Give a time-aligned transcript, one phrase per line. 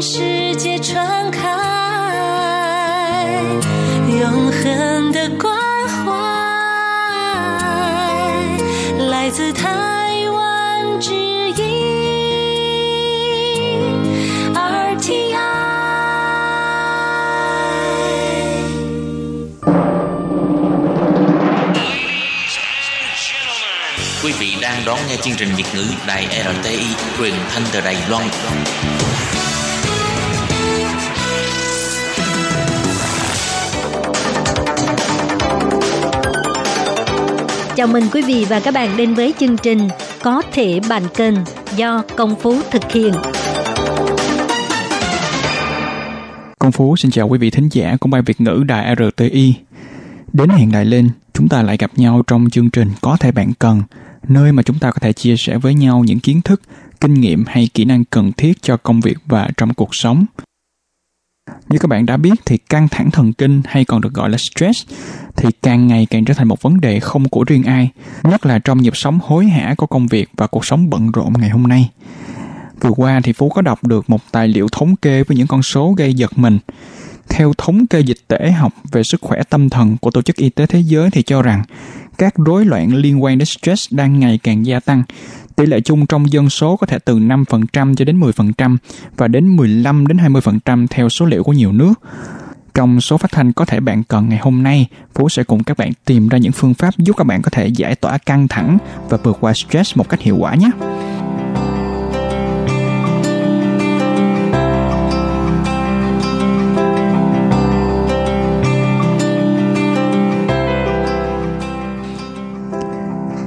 [0.00, 1.46] 世界传开，
[4.08, 5.52] 永恒的关
[5.88, 6.04] 怀
[9.10, 11.54] 来自台湾之音
[14.54, 15.36] RTI。
[24.24, 26.86] Quý vị đang đón nghe chương trình Việt ngữ Đài RTI
[27.18, 28.24] truyền thanh từ Đài Loan.
[37.80, 39.88] Chào mừng quý vị và các bạn đến với chương trình
[40.22, 41.34] Có thể bàn kênh
[41.76, 43.12] do Công Phú thực hiện.
[46.58, 49.54] Công Phú xin chào quý vị thính giả của Ban Việt ngữ Đài RTI.
[50.32, 53.52] Đến hiện đại lên, chúng ta lại gặp nhau trong chương trình Có thể bạn
[53.58, 53.82] cần,
[54.28, 56.62] nơi mà chúng ta có thể chia sẻ với nhau những kiến thức,
[57.00, 60.24] kinh nghiệm hay kỹ năng cần thiết cho công việc và trong cuộc sống.
[61.68, 64.38] Như các bạn đã biết thì căng thẳng thần kinh hay còn được gọi là
[64.38, 64.86] stress
[65.36, 67.90] thì càng ngày càng trở thành một vấn đề không của riêng ai,
[68.22, 71.32] nhất là trong nhịp sống hối hả của công việc và cuộc sống bận rộn
[71.38, 71.90] ngày hôm nay.
[72.80, 75.62] Vừa qua thì Phú có đọc được một tài liệu thống kê với những con
[75.62, 76.58] số gây giật mình.
[77.28, 80.50] Theo thống kê dịch tễ học về sức khỏe tâm thần của Tổ chức Y
[80.50, 81.62] tế Thế giới thì cho rằng
[82.18, 85.02] các rối loạn liên quan đến stress đang ngày càng gia tăng.
[85.60, 88.76] Tỷ lệ chung trong dân số có thể từ 5% cho đến 10%
[89.16, 91.92] và đến 15 đến 20% theo số liệu của nhiều nước.
[92.74, 95.76] Trong số phát thanh có thể bạn cần ngày hôm nay, Phú sẽ cùng các
[95.76, 98.78] bạn tìm ra những phương pháp giúp các bạn có thể giải tỏa căng thẳng
[99.08, 100.70] và vượt qua stress một cách hiệu quả nhé.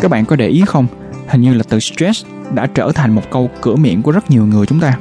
[0.02, 1.03] Các bạn có để ý không?
[1.34, 4.46] Hình như là từ stress đã trở thành một câu cửa miệng của rất nhiều
[4.46, 4.98] người chúng ta.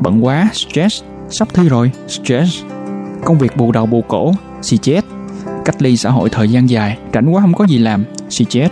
[0.00, 2.62] Bận quá, stress, sắp thi rồi, stress.
[3.24, 5.04] Công việc bù đầu bù cổ, xì chết.
[5.64, 8.68] Cách ly xã hội thời gian dài, rảnh quá không có gì làm, xì chết.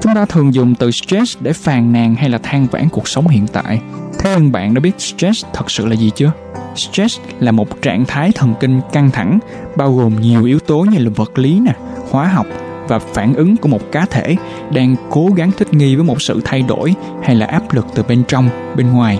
[0.00, 3.28] Chúng ta thường dùng từ stress để phàn nàn hay là than vãn cuộc sống
[3.28, 3.80] hiện tại.
[4.18, 6.32] Thế nhưng bạn đã biết stress thật sự là gì chưa?
[6.76, 9.38] Stress là một trạng thái thần kinh căng thẳng,
[9.76, 11.72] bao gồm nhiều yếu tố như là vật lý nè,
[12.10, 12.46] hóa học,
[12.90, 14.36] và phản ứng của một cá thể
[14.72, 18.02] đang cố gắng thích nghi với một sự thay đổi hay là áp lực từ
[18.02, 19.18] bên trong, bên ngoài.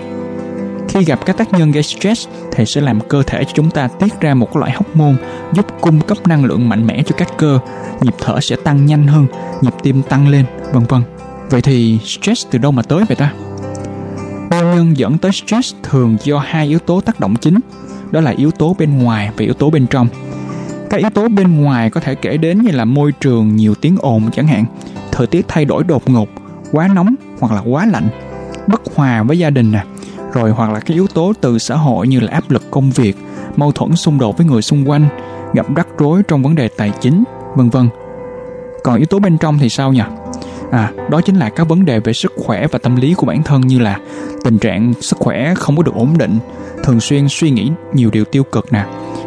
[0.88, 3.88] Khi gặp các tác nhân gây stress thì sẽ làm cơ thể cho chúng ta
[3.88, 5.14] tiết ra một loại hormone
[5.52, 7.58] giúp cung cấp năng lượng mạnh mẽ cho các cơ,
[8.00, 9.26] nhịp thở sẽ tăng nhanh hơn,
[9.60, 11.02] nhịp tim tăng lên, vân vân.
[11.50, 13.32] Vậy thì stress từ đâu mà tới vậy ta?
[14.50, 17.58] Nguyên nhân dẫn tới stress thường do hai yếu tố tác động chính,
[18.10, 20.08] đó là yếu tố bên ngoài và yếu tố bên trong
[20.90, 23.96] các yếu tố bên ngoài có thể kể đến như là môi trường nhiều tiếng
[24.00, 24.64] ồn chẳng hạn,
[25.12, 26.28] thời tiết thay đổi đột ngột,
[26.72, 28.08] quá nóng hoặc là quá lạnh,
[28.66, 29.84] bất hòa với gia đình nè,
[30.32, 33.16] rồi hoặc là các yếu tố từ xã hội như là áp lực công việc,
[33.56, 35.08] mâu thuẫn xung đột với người xung quanh,
[35.54, 37.24] gặp rắc rối trong vấn đề tài chính,
[37.56, 37.88] vân vân.
[38.84, 40.02] Còn yếu tố bên trong thì sao nhỉ?
[40.70, 43.42] À, đó chính là các vấn đề về sức khỏe và tâm lý của bản
[43.42, 43.98] thân như là
[44.44, 46.38] tình trạng sức khỏe không có được ổn định,
[46.84, 48.84] thường xuyên suy nghĩ nhiều điều tiêu cực nè,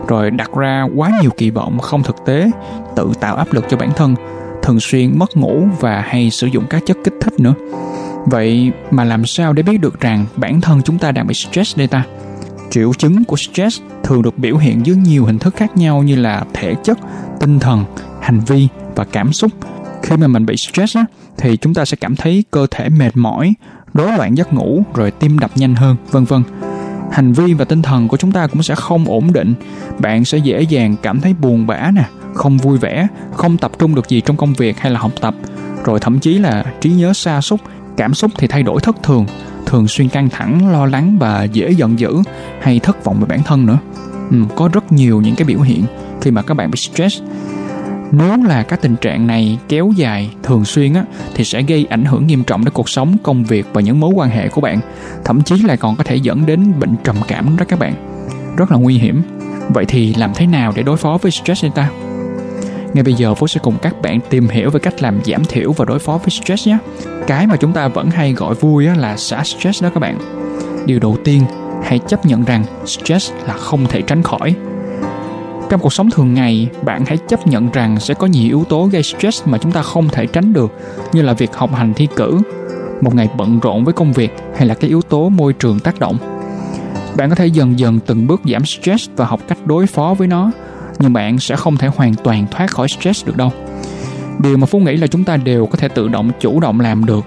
[0.07, 2.51] rồi đặt ra quá nhiều kỳ vọng không thực tế,
[2.95, 4.15] tự tạo áp lực cho bản thân,
[4.61, 7.53] thường xuyên mất ngủ và hay sử dụng các chất kích thích nữa.
[8.25, 11.77] Vậy mà làm sao để biết được rằng bản thân chúng ta đang bị stress
[11.77, 12.03] đây ta?
[12.69, 16.15] Triệu chứng của stress thường được biểu hiện dưới nhiều hình thức khác nhau như
[16.15, 16.97] là thể chất,
[17.39, 17.85] tinh thần,
[18.21, 19.51] hành vi và cảm xúc.
[20.03, 21.05] Khi mà mình bị stress á,
[21.37, 23.53] thì chúng ta sẽ cảm thấy cơ thể mệt mỏi,
[23.93, 26.43] rối loạn giấc ngủ, rồi tim đập nhanh hơn, vân vân
[27.13, 29.53] hành vi và tinh thần của chúng ta cũng sẽ không ổn định.
[29.99, 32.03] Bạn sẽ dễ dàng cảm thấy buồn bã nè
[32.33, 35.35] không vui vẻ không tập trung được gì trong công việc hay là học tập.
[35.85, 37.59] Rồi thậm chí là trí nhớ sa sút
[37.97, 39.25] cảm xúc thì thay đổi thất thường
[39.65, 42.21] thường xuyên căng thẳng lo lắng và dễ giận dữ
[42.61, 43.77] hay thất vọng về bản thân nữa.
[44.31, 45.85] Ừ, có rất nhiều những cái biểu hiện
[46.21, 47.21] khi mà các bạn bị stress
[48.17, 51.03] nếu là các tình trạng này kéo dài thường xuyên á
[51.35, 54.11] thì sẽ gây ảnh hưởng nghiêm trọng đến cuộc sống công việc và những mối
[54.15, 54.79] quan hệ của bạn.
[55.25, 57.93] Thậm chí là còn có thể dẫn đến bệnh trầm cảm đó các bạn.
[58.57, 59.21] Rất là nguy hiểm.
[59.69, 61.89] Vậy thì làm thế nào để đối phó với stress này ta?
[62.93, 65.71] Ngay bây giờ Phú sẽ cùng các bạn tìm hiểu về cách làm giảm thiểu
[65.71, 66.77] và đối phó với stress nhé.
[67.27, 70.19] Cái mà chúng ta vẫn hay gọi vui là xả stress đó các bạn.
[70.85, 71.43] Điều đầu tiên,
[71.83, 74.55] hãy chấp nhận rằng stress là không thể tránh khỏi
[75.69, 78.89] trong cuộc sống thường ngày bạn hãy chấp nhận rằng sẽ có nhiều yếu tố
[78.91, 80.71] gây stress mà chúng ta không thể tránh được
[81.13, 82.39] như là việc học hành thi cử
[83.01, 85.99] một ngày bận rộn với công việc hay là cái yếu tố môi trường tác
[85.99, 86.17] động.
[87.17, 90.27] Bạn có thể dần dần từng bước giảm stress và học cách đối phó với
[90.27, 90.51] nó
[90.99, 93.51] nhưng bạn sẽ không thể hoàn toàn thoát khỏi stress được đâu.
[94.39, 97.05] Điều mà phú nghĩ là chúng ta đều có thể tự động chủ động làm
[97.05, 97.25] được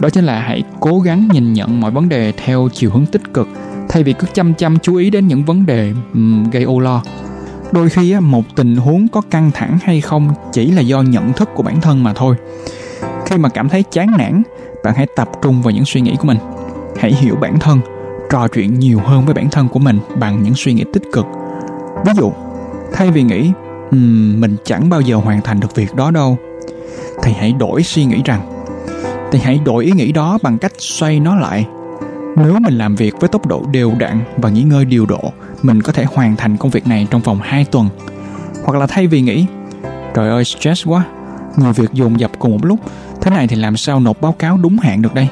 [0.00, 3.34] đó chính là hãy cố gắng nhìn nhận mọi vấn đề theo chiều hướng tích
[3.34, 3.48] cực
[3.88, 7.02] thay vì cứ chăm chăm chú ý đến những vấn đề um, gây ô lo
[7.72, 11.48] đôi khi một tình huống có căng thẳng hay không chỉ là do nhận thức
[11.54, 12.36] của bản thân mà thôi.
[13.26, 14.42] Khi mà cảm thấy chán nản
[14.84, 16.38] bạn hãy tập trung vào những suy nghĩ của mình.
[16.98, 17.80] Hãy hiểu bản thân
[18.30, 21.26] trò chuyện nhiều hơn với bản thân của mình bằng những suy nghĩ tích cực.
[22.06, 22.32] Ví dụ
[22.92, 23.50] thay vì nghĩ
[23.90, 26.38] um, mình chẳng bao giờ hoàn thành được việc đó đâu
[27.22, 28.40] thì hãy đổi suy nghĩ rằng
[29.32, 31.66] thì hãy đổi ý nghĩ đó bằng cách xoay nó lại
[32.36, 35.82] nếu mình làm việc với tốc độ đều đặn và nghỉ ngơi điều độ, mình
[35.82, 37.88] có thể hoàn thành công việc này trong vòng 2 tuần.
[38.64, 39.46] Hoặc là thay vì nghĩ,
[40.14, 41.04] trời ơi, stress quá
[41.56, 42.80] nhiều việc dồn dập cùng một lúc,
[43.20, 45.28] thế này thì làm sao nộp báo cáo đúng hạn được đây?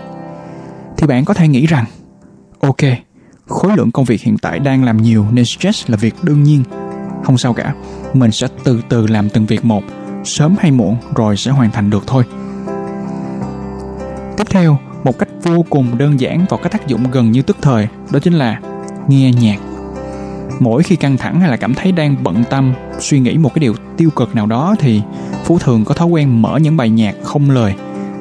[0.97, 1.85] Thì bạn có thể nghĩ rằng,
[2.61, 2.77] ok,
[3.47, 6.63] khối lượng công việc hiện tại đang làm nhiều nên stress là việc đương nhiên.
[7.25, 7.75] Không sao cả,
[8.13, 9.83] mình sẽ từ từ làm từng việc một,
[10.25, 12.25] sớm hay muộn rồi sẽ hoàn thành được thôi.
[14.37, 17.57] Tiếp theo một cách vô cùng đơn giản và có tác dụng gần như tức
[17.63, 18.61] thời đó chính là
[19.09, 19.59] nghe nhạc.
[20.61, 23.61] Mỗi khi căng thẳng hay là cảm thấy đang bận tâm suy nghĩ một cái
[23.61, 25.03] điều tiêu cực nào đó thì
[25.45, 27.75] phú thường có thói quen mở những bài nhạc không lời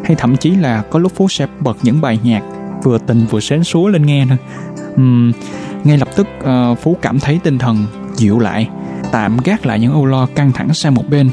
[0.03, 2.43] hay thậm chí là có lúc phú sẽ bật những bài nhạc
[2.83, 4.37] vừa tình vừa sến súa lên nghe nữa.
[4.93, 5.31] Uhm,
[5.83, 7.85] ngay lập tức uh, phú cảm thấy tinh thần
[8.15, 8.69] dịu lại
[9.11, 11.29] tạm gác lại những âu lo căng thẳng sang một bên.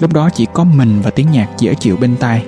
[0.00, 2.42] Lúc đó chỉ có mình và tiếng nhạc dễ chịu bên tai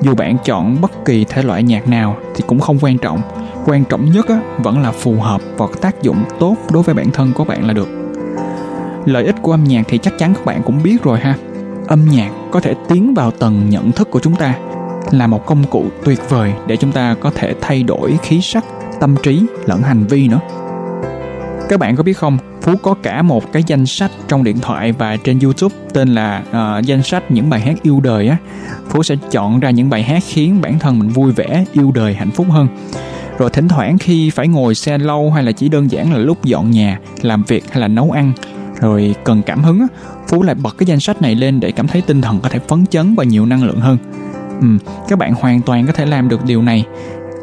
[0.00, 3.22] dù bạn chọn bất kỳ thể loại nhạc nào thì cũng không quan trọng.
[3.66, 7.10] Quan trọng nhất á, vẫn là phù hợp và tác dụng tốt đối với bản
[7.10, 7.88] thân của bạn là được.
[9.04, 11.34] Lợi ích của âm nhạc thì chắc chắn các bạn cũng biết rồi ha.
[11.86, 14.54] Âm nhạc có thể tiến vào tầng nhận thức của chúng ta
[15.10, 18.64] là một công cụ tuyệt vời để chúng ta có thể thay đổi khí sắc
[19.00, 20.40] tâm trí lẫn hành vi nữa.
[21.68, 22.38] Các bạn có biết không?
[22.62, 26.42] Phú có cả một cái danh sách trong điện thoại và trên youtube tên là
[26.50, 28.36] uh, danh sách những bài hát yêu đời á.
[28.88, 32.14] Phú sẽ chọn ra những bài hát khiến bản thân mình vui vẻ yêu đời
[32.14, 32.68] hạnh phúc hơn.
[33.38, 36.44] Rồi thỉnh thoảng khi phải ngồi xe lâu hay là chỉ đơn giản là lúc
[36.44, 38.32] dọn nhà làm việc hay là nấu ăn
[38.80, 39.86] rồi cần cảm hứng
[40.28, 42.58] phú lại bật cái danh sách này lên để cảm thấy tinh thần có thể
[42.58, 43.98] phấn chấn và nhiều năng lượng hơn.
[44.60, 44.66] Ừ,
[45.08, 46.84] các bạn hoàn toàn có thể làm được điều này.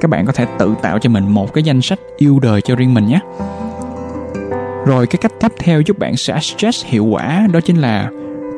[0.02, 2.76] Các bạn có thể tự tạo cho mình một cái danh sách yêu đời cho
[2.76, 3.20] riêng mình nhé
[4.88, 8.10] rồi cái cách tiếp theo giúp bạn xả stress hiệu quả đó chính là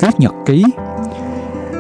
[0.02, 0.64] viết nhật ký.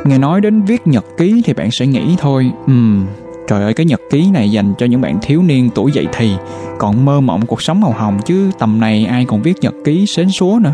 [0.05, 3.05] Nghe nói đến viết nhật ký thì bạn sẽ nghĩ thôi, ừm,
[3.47, 6.33] trời ơi, cái nhật ký này dành cho những bạn thiếu niên tuổi dậy thì,
[6.77, 10.05] còn mơ mộng cuộc sống màu hồng chứ tầm này ai còn viết nhật ký
[10.05, 10.73] xến súa nữa.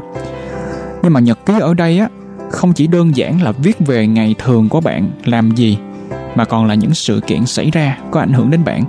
[1.04, 2.08] Nhưng mà nhật ký ở đây á,
[2.52, 5.78] không chỉ đơn giản là viết về ngày thường của bạn làm gì,
[6.36, 8.84] mà còn là những sự kiện xảy ra có ảnh hưởng đến bạn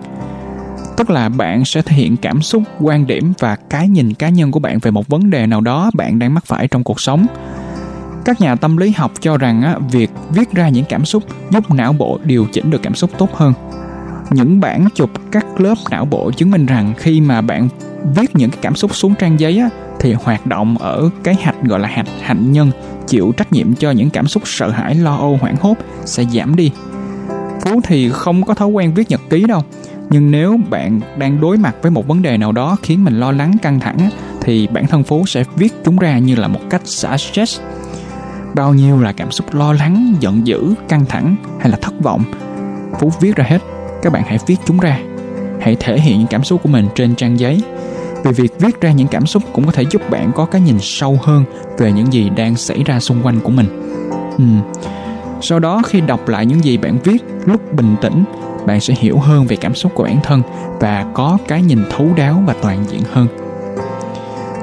[0.97, 4.51] tức là bạn sẽ thể hiện cảm xúc quan điểm và cái nhìn cá nhân
[4.51, 7.27] của bạn về một vấn đề nào đó bạn đang mắc phải trong cuộc sống.
[8.25, 11.71] Các nhà tâm lý học cho rằng á, việc viết ra những cảm xúc giúp
[11.71, 13.53] não bộ điều chỉnh được cảm xúc tốt hơn.
[14.31, 17.69] Những bản chụp các lớp não bộ chứng minh rằng khi mà bạn
[18.17, 19.69] viết những cái cảm xúc xuống trang giấy á,
[20.01, 22.71] thì hoạt động ở cái hạch gọi là hạch hạnh nhân
[23.07, 26.57] chịu trách nhiệm cho những cảm xúc sợ hãi lo âu hoảng hốt sẽ giảm
[26.57, 26.71] đi.
[27.61, 29.63] Phú thì không có thói quen viết nhật ký đâu
[30.11, 33.33] nhưng nếu bạn đang đối mặt với một vấn đề nào đó khiến mình lo
[33.33, 34.11] lắng, căng thẳng
[34.41, 37.61] thì bản thân phú sẽ viết chúng ra như là một cách xả stress.
[38.55, 42.25] Bao nhiêu là cảm xúc lo lắng, giận dữ, căng thẳng hay là thất vọng,
[43.01, 43.59] phú viết ra hết.
[44.03, 44.99] Các bạn hãy viết chúng ra.
[45.61, 47.63] Hãy thể hiện những cảm xúc của mình trên trang giấy.
[48.25, 50.77] Vì việc viết ra những cảm xúc cũng có thể giúp bạn có cái nhìn
[50.81, 51.45] sâu hơn
[51.79, 53.83] về những gì đang xảy ra xung quanh của mình.
[54.39, 54.45] Ừ.
[55.41, 58.25] sau đó khi đọc lại những gì bạn viết, lúc bình tĩnh
[58.67, 60.43] bạn sẽ hiểu hơn về cảm xúc của bản thân
[60.81, 63.27] và có cái nhìn thấu đáo và toàn diện hơn.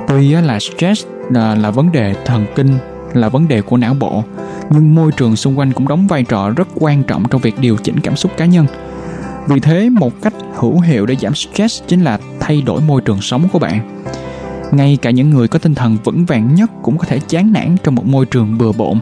[0.07, 2.77] Tuy là stress là, là vấn đề thần kinh
[3.13, 4.23] là vấn đề của não bộ
[4.69, 7.77] nhưng môi trường xung quanh cũng đóng vai trò rất quan trọng trong việc điều
[7.77, 8.65] chỉnh cảm xúc cá nhân.
[9.47, 13.21] Vì thế một cách hữu hiệu để giảm stress chính là thay đổi môi trường
[13.21, 14.03] sống của bạn.
[14.71, 17.75] Ngay cả những người có tinh thần vững vàng nhất cũng có thể chán nản
[17.83, 18.99] trong một môi trường bừa bộn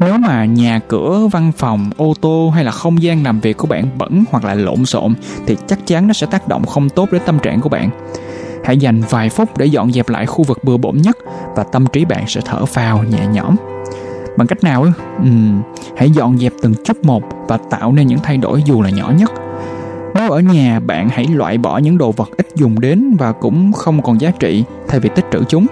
[0.00, 3.66] nếu mà nhà cửa văn phòng ô tô hay là không gian làm việc của
[3.66, 5.14] bạn bẩn hoặc là lộn xộn
[5.46, 7.90] thì chắc chắn nó sẽ tác động không tốt đến tâm trạng của bạn.
[8.64, 11.16] Hãy dành vài phút để dọn dẹp lại khu vực bừa bộn nhất
[11.56, 13.56] và tâm trí bạn sẽ thở phào nhẹ nhõm.
[14.36, 14.86] Bằng cách nào
[15.22, 15.62] uhm,
[15.96, 19.12] hãy dọn dẹp từng chút một và tạo nên những thay đổi dù là nhỏ
[19.18, 19.30] nhất.
[20.14, 23.72] Nếu ở nhà bạn hãy loại bỏ những đồ vật ít dùng đến và cũng
[23.72, 25.66] không còn giá trị thay vì tích trữ chúng.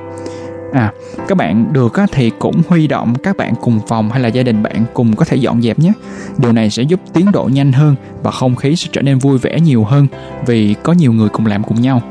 [0.73, 0.93] À,
[1.29, 4.63] các bạn được thì cũng huy động các bạn cùng phòng hay là gia đình
[4.63, 5.93] bạn cùng có thể dọn dẹp nhé.
[6.39, 9.39] Điều này sẽ giúp tiến độ nhanh hơn và không khí sẽ trở nên vui
[9.39, 10.07] vẻ nhiều hơn
[10.47, 12.03] vì có nhiều người cùng làm cùng nhau.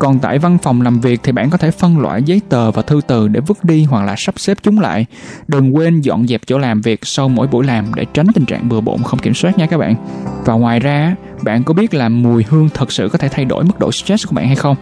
[0.00, 2.82] Còn tại văn phòng làm việc thì bạn có thể phân loại giấy tờ và
[2.82, 5.06] thư từ để vứt đi hoặc là sắp xếp chúng lại.
[5.48, 8.68] Đừng quên dọn dẹp chỗ làm việc sau mỗi buổi làm để tránh tình trạng
[8.68, 9.94] bừa bộn không kiểm soát nha các bạn.
[10.44, 13.64] Và ngoài ra, bạn có biết là mùi hương thật sự có thể thay đổi
[13.64, 14.76] mức độ stress của bạn hay không?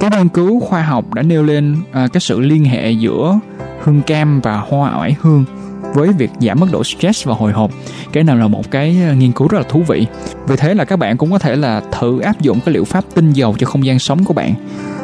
[0.00, 3.38] Các nghiên cứu khoa học đã nêu lên à, cái sự liên hệ giữa
[3.82, 5.44] hương cam và hoa oải hương
[5.94, 7.70] với việc giảm mức độ stress và hồi hộp.
[8.12, 10.06] Cái nào là một cái à, nghiên cứu rất là thú vị.
[10.48, 13.04] Vì thế là các bạn cũng có thể là thử áp dụng cái liệu pháp
[13.14, 14.54] tinh dầu cho không gian sống của bạn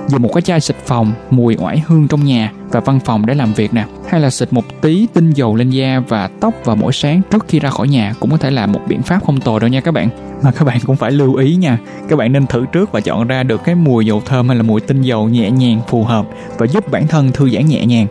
[0.09, 3.35] dùng một cái chai xịt phòng mùi oải hương trong nhà và văn phòng để
[3.35, 6.77] làm việc nè, hay là xịt một tí tinh dầu lên da và tóc vào
[6.77, 9.41] mỗi sáng trước khi ra khỏi nhà cũng có thể là một biện pháp không
[9.41, 10.09] tồi đâu nha các bạn.
[10.43, 13.27] Mà các bạn cũng phải lưu ý nha, các bạn nên thử trước và chọn
[13.27, 16.27] ra được cái mùi dầu thơm hay là mùi tinh dầu nhẹ nhàng phù hợp
[16.59, 18.07] và giúp bản thân thư giãn nhẹ nhàng.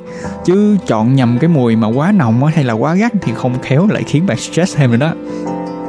[0.45, 3.87] Chứ chọn nhầm cái mùi mà quá nồng hay là quá gắt thì không khéo
[3.87, 5.13] lại khiến bạn stress thêm rồi đó.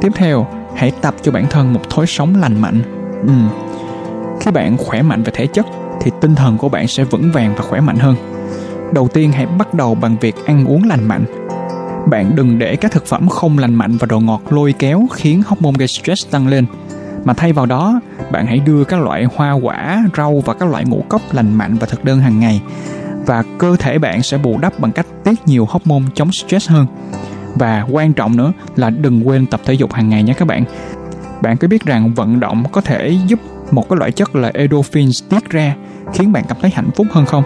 [0.00, 0.46] Tiếp theo,
[0.76, 2.82] hãy tập cho bản thân một thói sống lành mạnh.
[3.26, 3.32] Ừ.
[4.40, 5.66] khi bạn khỏe mạnh về thể chất
[6.04, 8.16] thì tinh thần của bạn sẽ vững vàng và khỏe mạnh hơn.
[8.92, 11.24] Đầu tiên hãy bắt đầu bằng việc ăn uống lành mạnh.
[12.06, 15.42] Bạn đừng để các thực phẩm không lành mạnh và đồ ngọt lôi kéo khiến
[15.46, 16.66] hormone gây stress tăng lên.
[17.24, 18.00] Mà thay vào đó,
[18.32, 21.76] bạn hãy đưa các loại hoa quả, rau và các loại ngũ cốc lành mạnh
[21.76, 22.62] vào thực đơn hàng ngày.
[23.26, 26.86] Và cơ thể bạn sẽ bù đắp bằng cách tiết nhiều hormone chống stress hơn.
[27.54, 30.64] Và quan trọng nữa là đừng quên tập thể dục hàng ngày nhé các bạn.
[31.42, 33.38] Bạn có biết rằng vận động có thể giúp
[33.70, 35.74] một cái loại chất là endorphins tiết ra
[36.12, 37.44] khiến bạn cảm thấy hạnh phúc hơn không?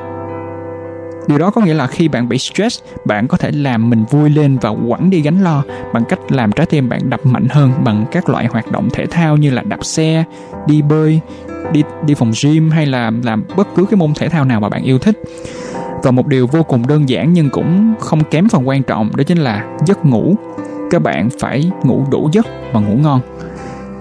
[1.27, 4.31] Điều đó có nghĩa là khi bạn bị stress, bạn có thể làm mình vui
[4.31, 7.73] lên và quẳng đi gánh lo bằng cách làm trái tim bạn đập mạnh hơn
[7.85, 10.25] bằng các loại hoạt động thể thao như là đạp xe,
[10.67, 11.21] đi bơi,
[11.73, 14.69] đi đi phòng gym hay là làm bất cứ cái môn thể thao nào mà
[14.69, 15.23] bạn yêu thích.
[16.03, 19.25] Và một điều vô cùng đơn giản nhưng cũng không kém phần quan trọng đó
[19.25, 20.37] chính là giấc ngủ.
[20.91, 23.21] Các bạn phải ngủ đủ giấc và ngủ ngon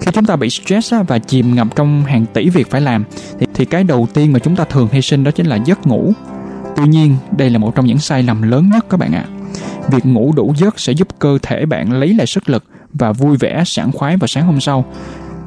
[0.00, 3.04] khi chúng ta bị stress và chìm ngập trong hàng tỷ việc phải làm
[3.40, 5.86] thì, thì cái đầu tiên mà chúng ta thường hy sinh đó chính là giấc
[5.86, 6.12] ngủ
[6.76, 9.30] tuy nhiên đây là một trong những sai lầm lớn nhất các bạn ạ à.
[9.90, 13.36] việc ngủ đủ giấc sẽ giúp cơ thể bạn lấy lại sức lực và vui
[13.36, 14.84] vẻ sảng khoái vào sáng hôm sau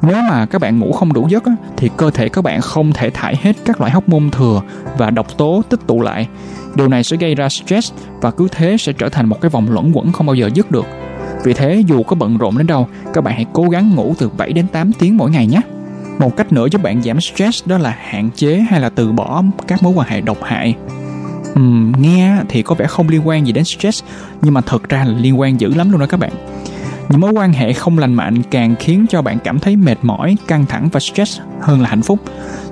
[0.02, 2.92] nếu mà các bạn ngủ không đủ giấc á, thì cơ thể các bạn không
[2.92, 4.62] thể thải hết các loại hóc môn thừa
[4.98, 6.28] và độc tố tích tụ lại.
[6.74, 9.66] Điều này sẽ gây ra stress và cứ thế sẽ trở thành một cái vòng
[9.70, 10.86] luẩn quẩn không bao giờ dứt được.
[11.44, 14.28] Vì thế dù có bận rộn đến đâu, các bạn hãy cố gắng ngủ từ
[14.28, 15.60] 7 đến 8 tiếng mỗi ngày nhé.
[16.18, 19.42] Một cách nữa giúp bạn giảm stress đó là hạn chế hay là từ bỏ
[19.66, 20.74] các mối quan hệ độc hại.
[21.58, 24.02] Uhm, nghe thì có vẻ không liên quan gì đến stress
[24.42, 26.32] nhưng mà thật ra là liên quan dữ lắm luôn đó các bạn
[27.08, 30.36] những mối quan hệ không lành mạnh càng khiến cho bạn cảm thấy mệt mỏi
[30.46, 32.18] căng thẳng và stress hơn là hạnh phúc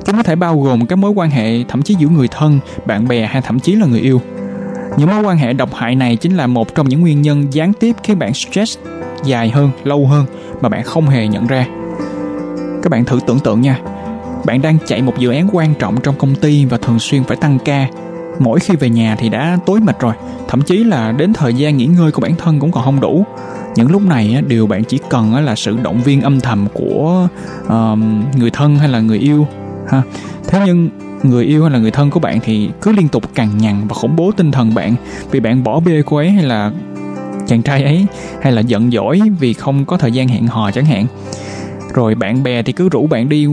[0.05, 3.09] chúng có thể bao gồm các mối quan hệ thậm chí giữa người thân bạn
[3.09, 4.21] bè hay thậm chí là người yêu
[4.97, 7.73] những mối quan hệ độc hại này chính là một trong những nguyên nhân gián
[7.73, 8.79] tiếp khiến bạn stress
[9.25, 10.27] dài hơn, lâu hơn
[10.61, 11.67] mà bạn không hề nhận ra.
[12.83, 13.79] Các bạn thử tưởng tượng nha,
[14.45, 17.37] bạn đang chạy một dự án quan trọng trong công ty và thường xuyên phải
[17.37, 17.87] tăng ca.
[18.39, 20.15] Mỗi khi về nhà thì đã tối mệt rồi,
[20.49, 23.25] thậm chí là đến thời gian nghỉ ngơi của bản thân cũng còn không đủ.
[23.75, 27.29] Những lúc này điều bạn chỉ cần là sự động viên âm thầm của
[28.39, 29.47] người thân hay là người yêu,
[29.89, 30.03] ha.
[30.49, 30.89] Thế nhưng
[31.23, 33.95] người yêu hay là người thân của bạn thì cứ liên tục cằn nhằn và
[33.95, 34.95] khủng bố tinh thần bạn
[35.31, 36.73] vì bạn bỏ bê cô ấy hay là
[37.47, 38.07] chàng trai ấy
[38.43, 41.07] hay là giận dỗi vì không có thời gian hẹn hò chẳng hạn
[41.95, 43.47] rồi bạn bè thì cứ rủ bạn đi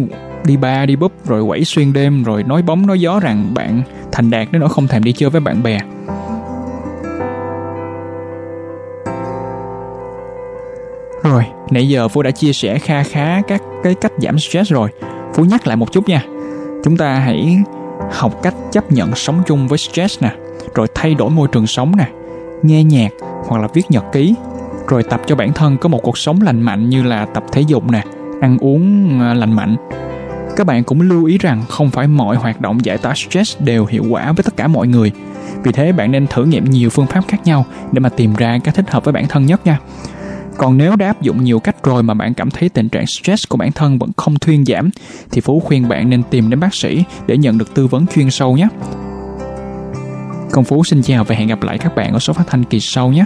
[0.46, 3.82] đi ba đi búp rồi quẩy xuyên đêm rồi nói bóng nói gió rằng bạn
[4.12, 5.80] thành đạt đến nỗi không thèm đi chơi với bạn bè
[11.24, 14.90] Rồi, nãy giờ Phú đã chia sẻ kha khá các cái cách giảm stress rồi.
[15.34, 16.24] Phú nhắc lại một chút nha.
[16.88, 17.58] Chúng ta hãy
[18.12, 20.36] học cách chấp nhận sống chung với stress nè,
[20.76, 22.08] rồi thay đổi môi trường sống nè,
[22.64, 23.10] nghe nhạc
[23.48, 24.36] hoặc là viết nhật ký,
[24.88, 27.62] rồi tập cho bản thân có một cuộc sống lành mạnh như là tập thể
[27.62, 28.04] dục nè,
[28.42, 29.76] ăn uống à, lành mạnh.
[30.56, 33.86] Các bạn cũng lưu ý rằng không phải mọi hoạt động giải tỏa stress đều
[33.86, 35.12] hiệu quả với tất cả mọi người.
[35.64, 38.60] Vì thế bạn nên thử nghiệm nhiều phương pháp khác nhau để mà tìm ra
[38.64, 39.80] cái thích hợp với bản thân nhất nha.
[40.58, 43.48] Còn nếu đã áp dụng nhiều cách rồi mà bạn cảm thấy tình trạng stress
[43.50, 44.90] của bản thân vẫn không thuyên giảm,
[45.32, 48.30] thì Phú khuyên bạn nên tìm đến bác sĩ để nhận được tư vấn chuyên
[48.32, 48.68] sâu nhé.
[50.52, 52.80] Công Phú xin chào và hẹn gặp lại các bạn ở số phát thanh kỳ
[52.80, 53.26] sau nhé.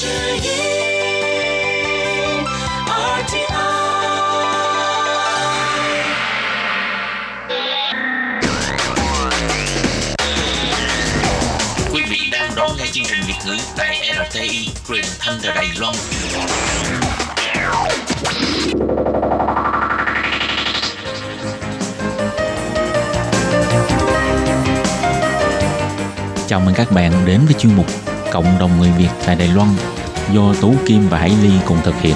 [0.00, 0.42] 之音
[3.18, 3.44] RTI。
[11.92, 15.94] Quý vị đang đón nghe chương trình Việt ngữ tại RTI truyền thanh từ Đài Loan.
[26.48, 29.68] Chào mừng các bạn đến với chuyên mục Cộng đồng người Việt tại Đài Loan
[30.34, 32.14] do Tú Kim và Hải Ly cùng thực hiện.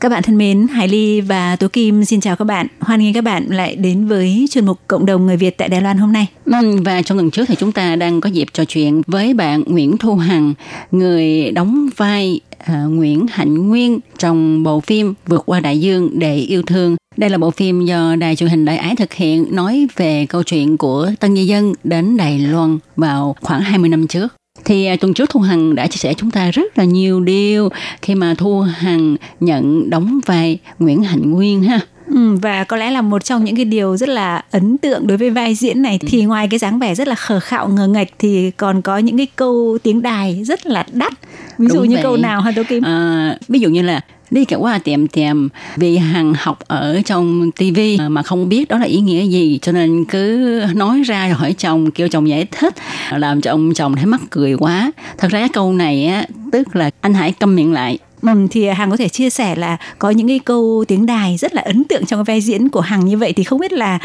[0.00, 2.66] Các bạn thân mến, Hải Ly và Tố Kim xin chào các bạn.
[2.80, 5.80] Hoan nghênh các bạn lại đến với chuyên mục Cộng đồng người Việt tại Đài
[5.80, 6.26] Loan hôm nay.
[6.46, 9.62] Vâng, và trong tuần trước thì chúng ta đang có dịp trò chuyện với bạn
[9.66, 10.54] Nguyễn Thu Hằng,
[10.90, 16.36] người đóng vai uh, Nguyễn Hạnh Nguyên trong bộ phim Vượt qua đại dương để
[16.36, 16.96] yêu thương.
[17.16, 20.42] Đây là bộ phim do Đài truyền hình Đại Ái thực hiện nói về câu
[20.42, 24.34] chuyện của Tân Di Dân đến Đài Loan vào khoảng 20 năm trước.
[24.64, 27.68] Thì à, tuần trước Thu Hằng đã chia sẻ chúng ta rất là nhiều điều
[28.02, 31.80] khi mà Thu Hằng nhận đóng vai Nguyễn Hạnh Nguyên ha.
[32.10, 35.18] Ừ, và có lẽ là một trong những cái điều rất là ấn tượng đối
[35.18, 38.14] với vai diễn này thì ngoài cái dáng vẻ rất là khờ khạo ngờ nghệch
[38.18, 41.12] thì còn có những cái câu tiếng đài rất là đắt.
[41.58, 42.02] Ví dụ Đúng như vậy.
[42.02, 42.82] câu nào hả Tố Kim?
[42.82, 44.00] À, ví dụ như là
[44.30, 48.78] đi cả qua tiệm tiệm vì hằng học ở trong tivi mà không biết đó
[48.78, 52.46] là ý nghĩa gì cho nên cứ nói ra rồi hỏi chồng kêu chồng giải
[52.50, 52.74] thích
[53.10, 56.76] làm cho ông chồng thấy mắc cười quá thật ra cái câu này á tức
[56.76, 59.76] là anh hãy câm miệng lại Ừ, thì à, Hằng có thể chia sẻ là
[59.98, 62.80] có những cái câu tiếng đài rất là ấn tượng trong cái vai diễn của
[62.80, 63.98] Hằng như vậy thì không biết là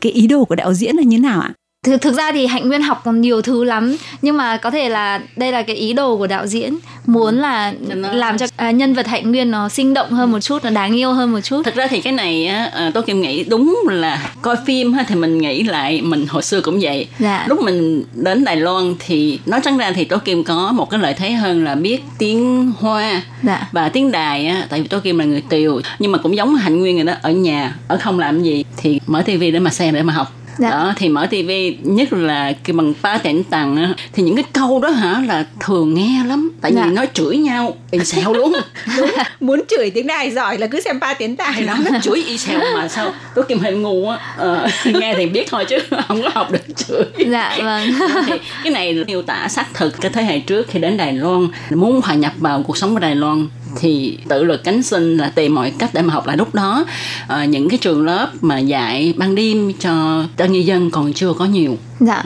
[0.00, 1.52] cái ý đồ của đạo diễn là như nào ạ?
[1.86, 4.88] Thực, thực ra thì hạnh nguyên học còn nhiều thứ lắm nhưng mà có thể
[4.88, 8.70] là đây là cái ý đồ của đạo diễn muốn là Nó- làm cho à,
[8.70, 11.40] nhân vật hạnh nguyên nó sinh động hơn một chút nó đáng yêu hơn một
[11.40, 11.62] chút.
[11.64, 15.04] Thật ra thì cái này á à, tôi kim nghĩ đúng là coi phim ha
[15.08, 17.06] thì mình nghĩ lại mình hồi xưa cũng vậy.
[17.18, 17.44] Dạ.
[17.48, 21.00] lúc mình đến Đài Loan thì nói trắng ra thì Tố Kim có một cái
[21.00, 23.68] lợi thế hơn là biết tiếng Hoa Dạ.
[23.72, 25.80] và tiếng Đài á tại vì Tố Kim là người Tiều.
[25.98, 29.00] Nhưng mà cũng giống Hạnh Nguyên rồi đó ở nhà ở không làm gì thì
[29.06, 30.70] mở tivi để mà xem để mà học Dạ.
[30.70, 34.44] đó thì mở tivi nhất là cái bằng ba tẹn tầng á thì những cái
[34.52, 36.86] câu đó hả là thường nghe lắm tại vì Dạ.
[36.86, 38.52] nói chửi nhau y xèo luôn.
[39.40, 41.74] Muốn chửi tiếng đài giỏi là cứ xem ba tiếng thì đó.
[41.92, 43.12] nó chửi y xèo mà sao?
[43.34, 46.76] Tôi kim hình ngu á ờ, nghe thì biết thôi chứ không có học được
[46.76, 47.02] chửi.
[47.30, 47.88] Dạ vâng.
[48.26, 48.32] Thì
[48.64, 52.00] cái này miêu tả xác thực cái thế hệ trước khi đến Đài Loan muốn
[52.04, 53.48] hòa nhập vào cuộc sống của Đài Loan
[53.80, 56.84] thì tự lực cánh sinh là tìm mọi cách để mà học lại lúc đó.
[57.26, 61.32] Ờ, những cái trường lớp mà dạy ban đêm cho tân nhân dân còn chưa
[61.32, 61.76] có nhiều.
[62.00, 62.24] Dạ.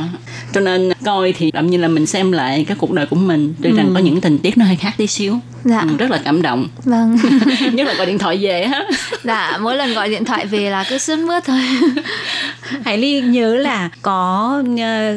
[0.52, 3.54] Cho nên coi thì làm như là mình xem lại cái cuộc đời của mình
[3.62, 5.80] tuy rằng có những tình tiết nó hơi khác tí xíu Dạ.
[5.80, 6.68] Ừ, rất là cảm động.
[6.84, 7.18] Vâng.
[7.72, 8.82] Nhất là gọi điện thoại về á.
[9.24, 11.60] Dạ mỗi lần gọi điện thoại về là cứ sướt mướt thôi.
[12.84, 15.14] Hải Ly nhớ là có ờ,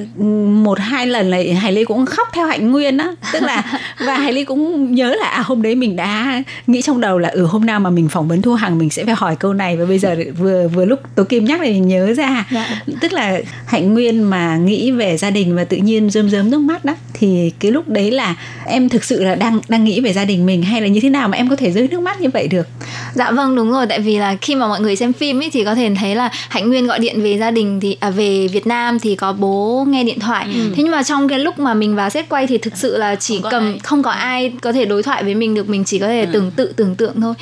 [0.64, 3.64] một hai lần là Hải Ly cũng khóc theo Hạnh Nguyên á, tức là
[4.06, 7.30] và Hải Ly cũng nhớ là à, hôm đấy mình đã nghĩ trong đầu là
[7.30, 9.78] ừ hôm nào mà mình phỏng vấn Thu Hằng mình sẽ phải hỏi câu này.
[9.78, 12.82] Và bây giờ vừa vừa lúc Tố Kim nhắc thì mình nhớ ra, Dạ.
[13.02, 16.60] tức là Hạnh Nguyên mà nghĩ về gia đình và tự nhiên rơm rớm nước
[16.60, 20.14] mắt đó thì cái lúc đấy là em thực sự là đang đang nghĩ về
[20.14, 22.22] gia đình mình hay là như thế nào mà em có thể rơi nước mắt
[22.22, 22.68] như vậy được?
[23.14, 25.64] Dạ vâng đúng rồi tại vì là khi mà mọi người xem phim ấy thì
[25.64, 28.68] có thể thấy là Hạnh Nguyên gọi điện về gia đình thì à, về Việt
[28.68, 30.46] Nam thì có bố nghe điện thoại.
[30.54, 33.16] Thế nhưng mà trong cái lúc mà mình vào set quay thì thực sự là
[33.16, 33.80] chỉ Không cầm ai.
[33.84, 36.52] không có ai có thể đối thoại với mình được mình chỉ có thể tưởng
[36.52, 37.34] tự tưởng tượng thôi.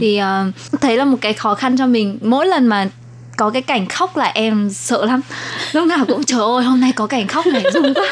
[0.00, 0.44] Thì ờ,
[0.80, 2.88] thấy là một cái khó khăn cho mình mỗi lần mà
[3.40, 5.20] có cái cảnh khóc là em sợ lắm.
[5.72, 8.06] Lúc nào cũng trời ơi hôm nay có cảnh khóc này rung quá.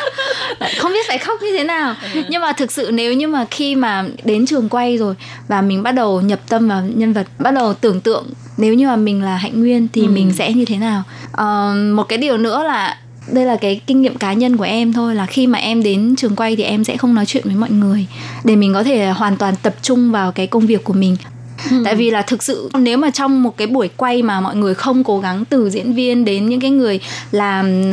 [0.79, 1.95] Không biết phải khóc như thế nào.
[2.29, 5.15] Nhưng mà thực sự nếu như mà khi mà đến trường quay rồi
[5.49, 8.87] và mình bắt đầu nhập tâm vào nhân vật bắt đầu tưởng tượng nếu như
[8.87, 11.03] mà mình là hạnh nguyên thì mình sẽ như thế nào?
[11.33, 12.99] Ờ, một cái điều nữa là
[13.33, 16.17] đây là cái kinh nghiệm cá nhân của em thôi là khi mà em đến
[16.17, 18.07] trường quay thì em sẽ không nói chuyện với mọi người
[18.45, 21.17] để mình có thể hoàn toàn tập trung vào cái công việc của mình
[21.85, 24.75] tại vì là thực sự nếu mà trong một cái buổi quay mà mọi người
[24.75, 27.93] không cố gắng từ diễn viên đến những cái người làm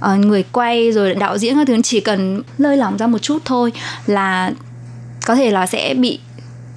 [0.00, 3.38] ờ, người quay rồi đạo diễn các thứ chỉ cần lơi lỏng ra một chút
[3.44, 3.72] thôi
[4.06, 4.52] là
[5.26, 6.18] có thể là sẽ bị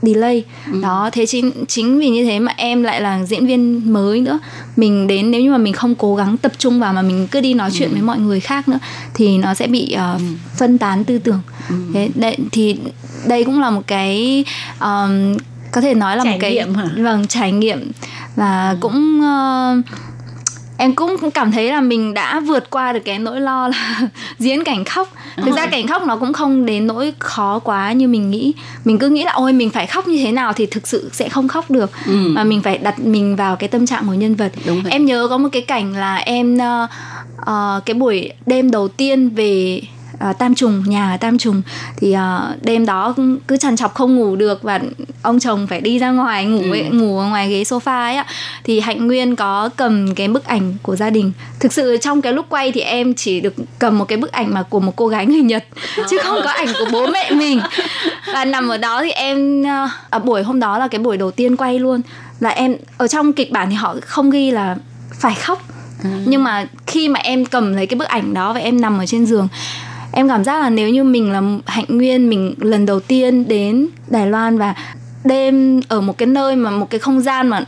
[0.02, 0.44] delay.
[0.82, 4.40] Đó thế chính chính vì như thế mà em lại là diễn viên mới nữa.
[4.76, 7.42] Mình đến nếu như mà mình không cố gắng tập trung vào mà mình cứ
[7.42, 8.80] đi nói chuyện với mọi người khác nữa
[9.14, 10.20] thì nó sẽ bị ờ,
[10.56, 11.42] phân tán tư tưởng.
[11.94, 12.76] Thế đây thì
[13.28, 14.46] đây cũng là một cái
[14.80, 15.38] ờm,
[15.72, 16.86] có thể nói là Trải một cái nghiệm hả?
[16.98, 17.92] vâng trải nghiệm
[18.36, 19.76] và cũng ờ,
[20.78, 24.00] em cũng cảm thấy là mình đã vượt qua được cái nỗi lo là
[24.40, 28.08] diễn cảnh khóc thực ra cảnh khóc nó cũng không đến nỗi khó quá như
[28.08, 28.54] mình nghĩ
[28.86, 31.30] mình cứ nghĩ là ôi mình phải khóc như thế nào thì thực sự sẽ
[31.30, 32.14] không khóc được Ừ.
[32.28, 34.92] mà mình phải đặt mình vào cái tâm trạng của nhân vật Đúng vậy.
[34.92, 36.88] em nhớ có một cái cảnh là em ờ,
[37.38, 39.82] ờ, cái buổi đêm đầu tiên về
[40.20, 41.62] ờ, Tam Trùng nhà ở Tam Trùng.
[41.98, 43.16] Thì ờ, đêm đó
[43.48, 44.80] cứ- trằn trọc không ngủ được và
[45.22, 46.72] ông chồng phải đi ra ngoài ngủ Ừ.
[46.72, 48.26] ấy, ngủ ở ngoài ghế sofa ấy ạ.
[48.64, 51.32] Thì Hạnh Nguyên có cầm cái bức ảnh của gia đình.
[51.60, 54.54] Thực sự trong cái lúc quay thì em chỉ được cầm một cái bức ảnh
[54.54, 55.64] mà của một cô gái người Nhật
[56.10, 57.60] chứ không có ảnh của bố mẹ mình.
[58.34, 61.32] Và nằm ở đó thì em ờ, ở buổi hôm đó là cái buổi đầu
[61.32, 62.02] tiên quay luôn.
[62.40, 64.76] Là em ở trong kịch bản thì họ không ghi là
[65.20, 65.62] phải khóc.
[66.26, 69.06] Nhưng mà khi mà em cầm lấy cái bức ảnh đó và em nằm ở
[69.06, 69.48] trên giường
[70.20, 73.88] em cảm giác là nếu như mình là hạnh nguyên mình lần đầu tiên đến
[74.08, 74.74] đài loan và
[75.24, 77.62] đêm ở một cái nơi mà một cái không gian mà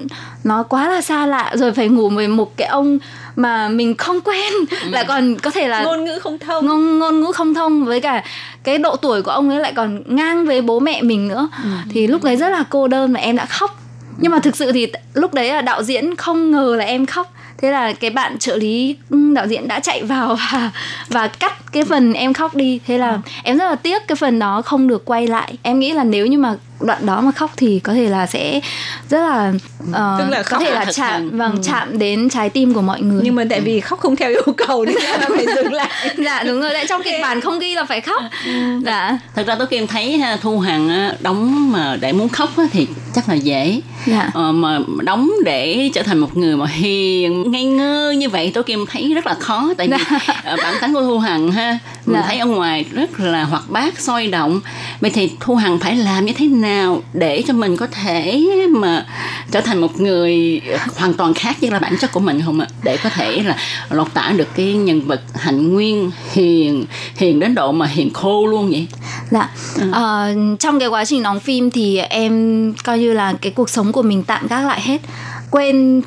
[0.44, 3.00] nó quá là xa lạ rồi phải ngủ với một cái ông
[3.36, 4.54] mà mình không quen
[4.90, 6.66] lại còn có thể là ngôn ngữ không thông.
[6.66, 8.24] Ngôn ngôn ngữ không thông với cả
[8.64, 11.50] cái độ tuổi của ông ấy lại còn ngang với bố mẹ mình nữa.
[11.90, 13.82] Thì lúc đấy rất là cô đơn và em đã khóc.
[14.18, 17.34] Nhưng mà thực sự thì lúc đấy là đạo diễn không ngờ là em khóc
[17.62, 20.72] thế là cái bạn trợ lý ừ, đạo diễn đã chạy vào và
[21.08, 22.80] và cắt cái phần em khóc đi.
[22.88, 25.54] Thế là em rất là tiếc cái phần đó không được quay lại.
[25.62, 28.60] Em nghĩ là nếu như mà đoạn đó mà khóc thì có thể là sẽ
[29.10, 29.54] rất là
[29.94, 31.38] ờ, Tức là có thể là chạm lòng.
[31.38, 33.22] vâng chạm đến trái tim của mọi người.
[33.24, 35.90] Nhưng mà tại vì khóc không theo yêu cầu nên là phải dừng lại.
[36.18, 38.24] Dạ đúng rồi tại trong kịch bản không ghi là phải khóc.
[38.86, 39.20] Dạ.
[39.36, 42.64] Thật ra tôi kim thấy ha, thu hằng á, đóng mà để muốn khóc á,
[42.72, 43.82] thì chắc là dễ.
[44.06, 44.30] Dạ.
[44.34, 48.64] Ờ, mà đóng để trở thành một người mà hiền ngây ngơ như vậy tôi
[48.64, 49.74] kim thấy rất là khó.
[49.78, 49.98] Tại vì
[50.44, 52.24] ờ, bản tính của thu hằng ha mình Dạ.
[52.28, 54.62] thấy ở ngoài rất là hoạt bát sôi động.
[55.02, 56.71] Vậy thì thu hằng phải làm như thế nào
[57.14, 59.06] để cho mình có thể mà
[59.52, 60.62] trở thành một người
[60.96, 62.68] hoàn toàn khác với là bản chất của mình không ạ?
[62.84, 63.58] Để có thể là
[63.90, 68.48] lột tả được cái nhân vật hạnh nguyên hiền hiền đến độ mà hiền khô
[68.48, 68.88] luôn vậy?
[69.32, 69.50] Dạ.
[69.92, 73.92] Ờ, trong cái quá trình đóng phim thì em coi như là cái cuộc sống
[73.92, 75.02] của mình tạm gác lại hết.
[75.52, 76.02] Quên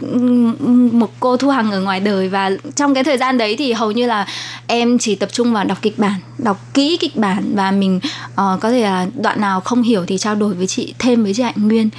[0.93, 3.93] một cô thu hằng ở ngoài đời và trong cái thời gian đấy thì hầu
[3.93, 4.27] như là
[4.67, 8.01] em chỉ tập trung vào đọc kịch bản đọc kỹ kịch bản và mình
[8.35, 11.35] ờ, có thể là đoạn nào không hiểu thì trao đổi với chị thêm với
[11.35, 11.91] chị hạnh nguyên.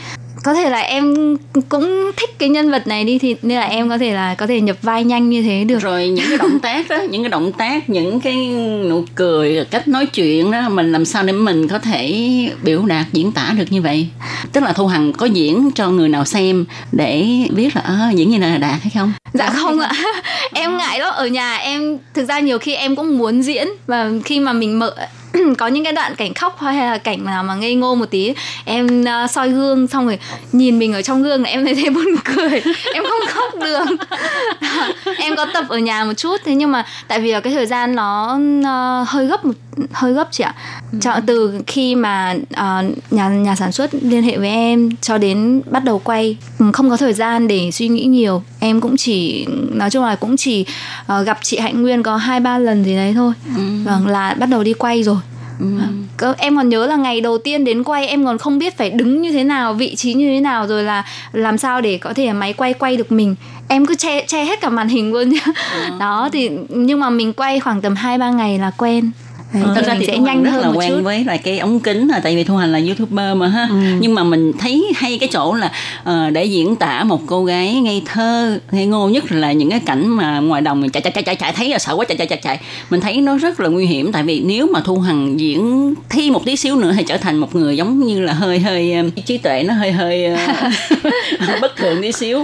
[0.44, 1.38] Có thể là em
[1.70, 4.48] cũng thích cái nhân vật này đi thì nên là em có thể là có
[4.48, 5.80] thể nhập vai nhanh như thế được.
[5.80, 8.48] Rồi những cái động tác đó những cái động tác những cái
[8.90, 12.30] nụ cười cách nói chuyện đó mình làm sao để mình có thể
[12.64, 14.08] biểu đạt diễn tả được như vậy?
[14.52, 18.30] Tức là thu hằng có diễn cho người nào xem để biết là à, diễn
[18.30, 19.14] như này là đạt hay không?
[19.34, 19.92] Dạ không ạ.
[20.54, 24.10] Em ngại lắm Ở nhà em Thực ra nhiều khi em cũng muốn diễn Và
[24.26, 24.96] khi mà mình mở
[25.58, 28.34] có những cái đoạn cảnh khóc hay là cảnh nào mà ngây ngô một tí
[28.66, 30.20] em uh, soi gương xong rồi
[30.52, 32.62] nhìn mình ở trong gương là em thấy thấy buồn cười.
[32.94, 33.86] Em không khóc được.
[35.18, 37.66] Em có tập ở nhà một chút thế nhưng mà tại vì là cái thời
[37.66, 39.54] gian nó uh, hơi gấp một
[39.92, 40.56] hơi gấp chị ạ.
[41.02, 45.62] Cho, từ khi mà uh, nhà nhà sản xuất liên hệ với em cho đến
[45.72, 48.44] bắt đầu quay ừ, không có thời gian để suy nghĩ nhiều.
[48.60, 50.66] Em cũng chỉ nói chung là cũng chỉ
[51.02, 53.34] uh, gặp chị hạnh nguyên có hai ba lần gì đấy thôi.
[53.84, 55.18] Vâng là bắt đầu đi quay rồi
[56.18, 58.90] Cơ- em còn nhớ là ngày đầu tiên đến quay em còn không biết phải
[58.90, 62.14] đứng như thế nào vị trí như thế nào rồi là làm sao để có
[62.14, 63.36] thể máy quay quay được mình.
[63.68, 65.46] Em cứ che che hết cả màn hình luôn nhá.
[66.00, 69.12] Đó thì nhưng mà mình quay khoảng tầm hai ba ngày là quen
[69.54, 71.38] Đấy, thật thì ra thì sẽ nhanh rất hơn là một quen chút với lại
[71.38, 73.70] cái ống kính là tại vì thu hành là youtuber mà ha.
[74.00, 75.72] Nhưng mà mình thấy hay cái chỗ là
[76.04, 79.80] ờ, để diễn tả một cô gái ngây thơ ngây ngô nhất là những cái
[79.80, 82.18] cảnh mà ngoài đồng mình chạy chạy chạy chạy chạy thấy là sợ quá chạy
[82.18, 82.60] chạy chạy chạy.
[82.90, 86.32] Mình thấy nó rất là nguy hiểm tại vì nếu mà thu hằng diễn thi
[86.32, 89.04] một tí xíu nữa thì trở thành một người giống như là hơi hơi ờ,
[89.26, 90.38] trí tuệ nó hơi hơi ờ,
[91.62, 92.44] bất thường tí xíu.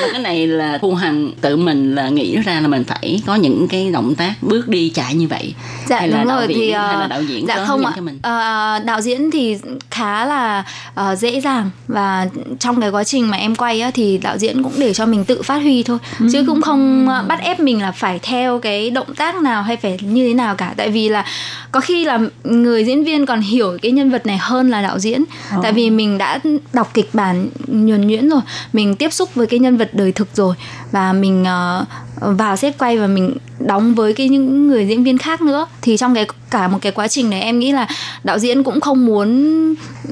[0.00, 3.34] Mà cái này là thu hằng tự mình là nghĩ ra là mình phải có
[3.34, 5.54] những cái động tác bước đi chạy như vậy.
[5.86, 7.92] Dạ hay là rồi diễn, thì hay là ờ, đạo diễn dạ không ạ.
[7.96, 8.18] cho mình?
[8.22, 9.58] Ờ, đạo diễn thì
[9.90, 12.26] khá là ờ, dễ dàng và
[12.58, 15.24] trong cái quá trình mà em quay á, thì đạo diễn cũng để cho mình
[15.24, 15.98] tự phát huy thôi.
[16.32, 19.76] Chứ cũng không ờ, bắt ép mình là phải theo cái động tác nào hay
[19.76, 20.74] phải như thế nào cả.
[20.76, 21.24] Tại vì là
[21.72, 24.98] có khi là người diễn viên còn hiểu cái nhân vật này hơn là đạo
[24.98, 25.24] diễn.
[25.62, 26.38] Tại vì mình đã
[26.72, 28.40] đọc kịch bản nhuần nhuyễn rồi
[28.72, 30.54] mình tiếp xúc với cái nhân vật đời thực rồi
[30.92, 31.84] và mình ờ,
[32.20, 35.96] vào set quay và mình đóng với cái những người diễn viên khác nữa thì
[35.96, 37.88] trong cái cả một cái quá trình này em nghĩ là
[38.24, 39.28] đạo diễn cũng không muốn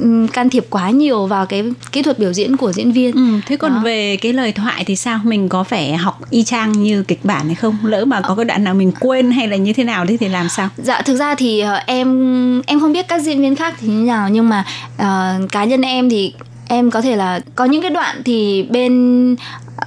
[0.00, 3.40] ừm, can thiệp quá nhiều vào cái kỹ thuật biểu diễn của diễn viên Ừ,
[3.46, 3.80] thế còn Đó.
[3.84, 5.20] về cái lời thoại thì sao?
[5.24, 7.76] Mình có phải học y chang như kịch bản hay không?
[7.82, 10.28] Lỡ mà có cái đoạn nào mình quên hay là như thế nào đấy thì
[10.28, 10.68] làm sao?
[10.76, 14.04] Dạ thực ra thì ờ, em em không biết các diễn viên khác thì như
[14.06, 14.64] nào nhưng mà
[14.98, 16.32] ờ, cá nhân em thì
[16.68, 19.36] em có thể là có những cái đoạn thì bên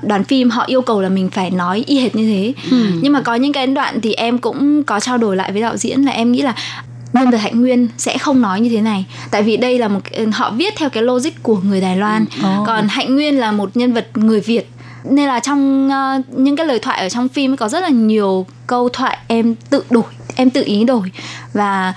[0.02, 2.54] đoàn phim họ yêu cầu là mình phải nói y hệt như thế.
[2.72, 2.86] Ừ.
[3.02, 5.78] nhưng mà có những cái đoạn thì em cũng có trao đổi lại với đạo
[5.78, 6.56] diễn là em nghĩ là
[7.14, 9.06] nhân vật hạnh nguyên sẽ không nói như thế này.
[9.32, 10.00] Tại vì đây là một
[10.34, 12.26] họ viết theo cái logic của người đài loan.
[12.44, 12.50] Ừ.
[12.66, 14.70] còn hạnh nguyên là một nhân vật người việt.
[15.04, 18.46] Nên là trong uh, những cái lời thoại ở trong phim có rất là nhiều
[18.68, 20.04] câu thoại em tự đổi
[20.36, 21.12] em tự ý đổi.
[21.54, 21.94] Và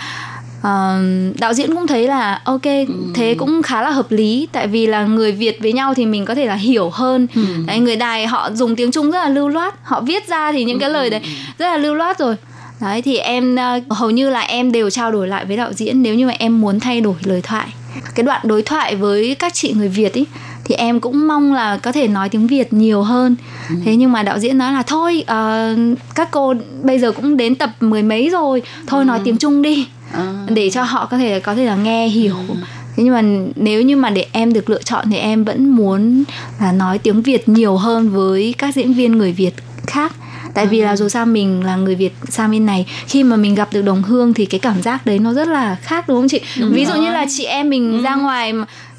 [0.66, 2.87] uh, đạo diễn cũng thấy là ok ừ.
[3.14, 4.48] thế cũng khá là hợp lý.
[4.53, 7.27] Tại vì là người việt với nhau thì mình có thể là hiểu hơn.
[7.35, 7.42] Ừ.
[7.66, 9.75] đấy, người đài họ dùng tiếng trung rất là lưu loát.
[9.83, 11.20] Họ viết ra thì những cái lời đấy
[11.59, 12.37] rất là lưu loát rồi.
[12.81, 16.03] Đấy thì em uh, hầu như là em đều trao đổi lại với đạo diễn.
[16.03, 17.66] Nếu như mà em muốn thay đổi lời thoại
[18.14, 20.25] cái đoạn đối thoại với các chị người việt ý
[20.64, 23.37] thì em cũng mong là có thể nói tiếng việt nhiều hơn.
[23.68, 23.75] Ừ.
[23.85, 27.55] thế nhưng mà đạo diễn nói là thôi uh, các cô bây giờ cũng đến
[27.55, 28.62] tập mười mấy rồi.
[28.87, 29.05] Thôi ừ.
[29.05, 30.46] nói tiếng trung đi à.
[30.48, 32.55] để cho họ có thể có thể là nghe hiểu ừ.
[32.96, 33.22] thế nhưng mà
[33.57, 36.25] nếu như mà để em được lựa chọn thì em vẫn muốn
[36.61, 39.55] là nói tiếng việt nhiều hơn với các diễn viên người việt
[39.87, 40.12] khác
[40.55, 40.96] tại vì là ừ.
[40.96, 44.03] dù sao mình là người Việt sang bên này khi mà mình gặp được đồng
[44.03, 46.87] hương thì cái cảm giác đấy nó rất là khác đúng không chị đúng ví
[46.87, 48.03] dụ như là chị em mình ừ.
[48.03, 48.53] ra ngoài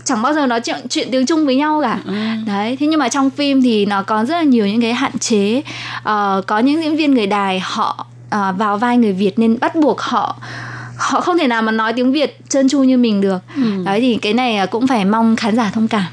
[0.04, 2.14] chẳng bao giờ nói chuyện chuyện tiếng Trung với nhau cả ừ.
[2.48, 5.20] đấy thế nhưng mà trong phim thì nó có rất là nhiều những cái hạn
[5.20, 5.62] chế
[5.98, 9.76] uh, có những diễn viên người đài họ uh, vào vai người Việt nên bắt
[9.76, 10.36] buộc họ
[10.96, 13.38] họ không thể nào mà nói tiếng Việt trơn tru như mình được.
[13.56, 13.84] Ừ.
[13.86, 16.06] đấy thì cái này cũng phải mong khán giả thông cảm.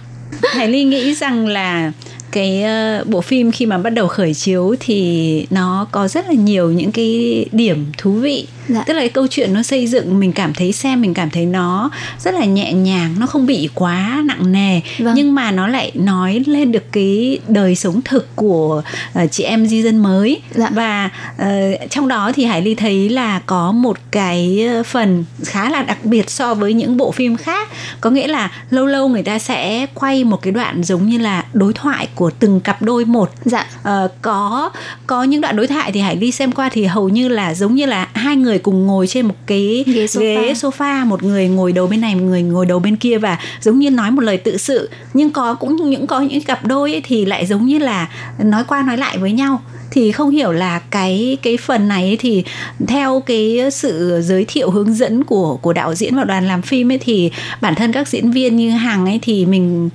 [0.42, 1.92] Hải Ly nghĩ rằng là
[2.30, 2.64] cái
[3.00, 6.70] uh, bộ phim khi mà bắt đầu khởi chiếu thì nó có rất là nhiều
[6.70, 8.84] những cái điểm thú vị dạ.
[8.86, 11.46] tức là cái câu chuyện nó xây dựng mình cảm thấy xem mình cảm thấy
[11.46, 15.14] nó rất là nhẹ nhàng nó không bị quá nặng nề vâng.
[15.16, 18.82] nhưng mà nó lại nói lên được cái đời sống thực của
[19.22, 20.70] uh, chị em di dân mới dạ.
[20.72, 21.10] và
[21.42, 26.04] uh, trong đó thì hải ly thấy là có một cái phần khá là đặc
[26.04, 27.68] biệt so với những bộ phim khác
[28.00, 31.44] có nghĩa là lâu lâu người ta sẽ quay một cái đoạn giống như là
[31.52, 34.70] đối thoại của từng cặp đôi một dạ uh, có
[35.06, 37.74] có những đoạn đối thoại thì hải ly xem qua thì hầu như là giống
[37.74, 40.20] như là hai người cùng ngồi trên một cái ghế sofa.
[40.20, 43.38] ghế sofa một người ngồi đầu bên này một người ngồi đầu bên kia và
[43.60, 44.90] giống như nói một lời tự sự.
[45.14, 48.64] Nhưng có cũng những có những cặp đôi ấy thì lại giống như là nói
[48.68, 49.62] qua nói lại với nhau.
[49.90, 52.44] Thì không hiểu là cái cái phần này thì
[52.86, 56.92] theo cái sự giới thiệu hướng dẫn của của đạo diễn và đoàn làm phim
[56.92, 59.90] ấy thì bản thân các diễn viên như hàng ấy thì mình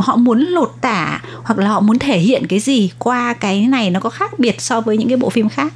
[0.00, 3.90] họ muốn lột tả hoặc là họ muốn thể hiện cái gì qua cái này
[3.90, 5.72] nó có khác biệt so với những cái bộ phim khác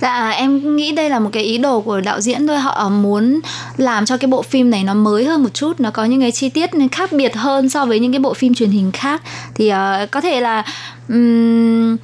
[0.00, 2.58] Dạ em nghĩ đây là một cái ý đồ của đạo diễn thôi.
[2.58, 3.40] Họ muốn
[3.76, 6.32] làm cho cái bộ phim này nó mới hơn một chút Nó có những cái
[6.32, 9.22] chi tiết khác biệt hơn so với những cái bộ phim truyền hình khác.
[9.54, 10.64] Thì uh, có thể là
[11.08, 11.96] um,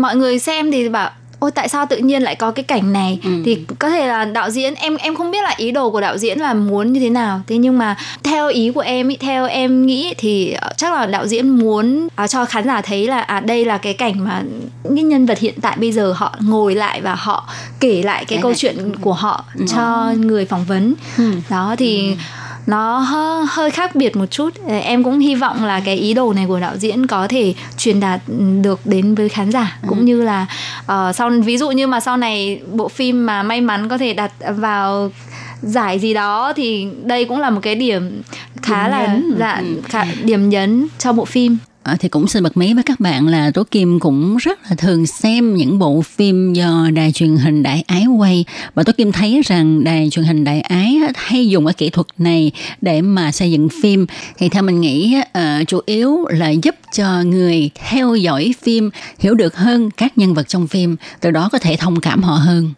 [0.00, 3.18] mọi người xem thì bảo ôi tại sao tự nhiên lại có cái cảnh này
[3.24, 3.30] ừ.
[3.44, 6.18] thì có thể là đạo diễn em em không biết là ý đồ của đạo
[6.18, 9.46] diễn là muốn như thế nào thế nhưng mà theo ý của em ý, theo
[9.46, 13.20] em nghĩ thì ờ, chắc là đạo diễn muốn à, cho khán giả thấy là
[13.20, 14.42] à đây là cái cảnh mà
[14.84, 17.48] những nhân vật hiện tại bây giờ họ ngồi lại và họ
[17.80, 18.58] kể lại cái, cái câu này.
[18.58, 19.64] chuyện của họ ừ.
[19.74, 21.32] cho người phỏng vấn ừ.
[21.48, 22.16] đó thì ừ
[22.66, 22.98] nó
[23.48, 26.60] hơi khác biệt một chút em cũng hy vọng là cái ý đồ này của
[26.60, 28.20] đạo diễn có thể truyền đạt
[28.62, 29.86] được đến với khán giả ừ.
[29.88, 30.46] cũng như là
[30.80, 34.14] uh, sau ví dụ như mà sau này bộ phim mà may mắn có thể
[34.14, 35.10] đặt vào
[35.62, 38.22] giải gì đó thì đây cũng là một cái điểm
[38.62, 39.36] khá điểm là nhấn.
[39.38, 39.80] dạ ừ.
[39.84, 43.28] khá, điểm nhấn cho bộ phim À, thì cũng xin bật mí với các bạn
[43.28, 47.62] là Tố Kim cũng rất là thường xem những bộ phim do đài truyền hình
[47.62, 48.44] Đại Ái quay.
[48.74, 52.06] Và Tố Kim thấy rằng đài truyền hình Đại Ái hay dùng cái kỹ thuật
[52.18, 54.06] này để mà xây dựng phim.
[54.38, 59.34] Thì theo mình nghĩ uh, chủ yếu là giúp cho người theo dõi phim hiểu
[59.34, 62.70] được hơn các nhân vật trong phim từ đó có thể thông cảm họ hơn.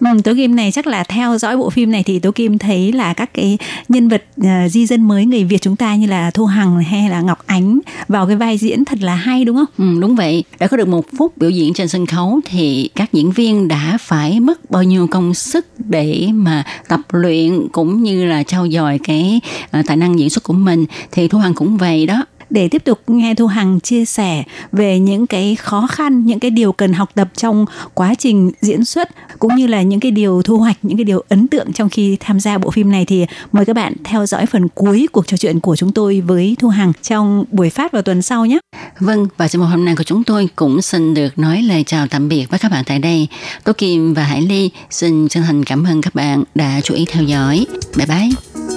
[0.00, 2.92] Ừ, Tố Kim này chắc là theo dõi bộ phim này thì Tố Kim thấy
[2.92, 6.30] là các cái nhân vật uh, di dân mới người Việt chúng ta như là
[6.30, 9.66] Thu Hằng hay là Ngọc Ánh vào cái vai diễn thật là hay đúng không?
[9.78, 10.44] Ừ, đúng vậy.
[10.58, 13.98] Đã có được một phút biểu diễn trên sân khấu thì các diễn viên đã
[14.00, 19.00] phải mất bao nhiêu công sức để mà tập luyện cũng như là trau dồi
[19.04, 19.40] cái
[19.78, 22.84] uh, tài năng diễn xuất của mình thì Thu Hằng cũng vậy đó để tiếp
[22.84, 26.92] tục nghe Thu Hằng chia sẻ về những cái khó khăn, những cái điều cần
[26.92, 30.76] học tập trong quá trình diễn xuất cũng như là những cái điều thu hoạch,
[30.82, 33.76] những cái điều ấn tượng trong khi tham gia bộ phim này thì mời các
[33.76, 37.44] bạn theo dõi phần cuối cuộc trò chuyện của chúng tôi với Thu Hằng trong
[37.50, 38.58] buổi phát vào tuần sau nhé.
[39.00, 42.06] Vâng, và trong một hôm nay của chúng tôi cũng xin được nói lời chào
[42.06, 43.28] tạm biệt với các bạn tại đây.
[43.64, 47.04] Tố Kim và Hải Ly xin chân thành cảm ơn các bạn đã chú ý
[47.08, 47.66] theo dõi.
[47.96, 48.30] Bye bye.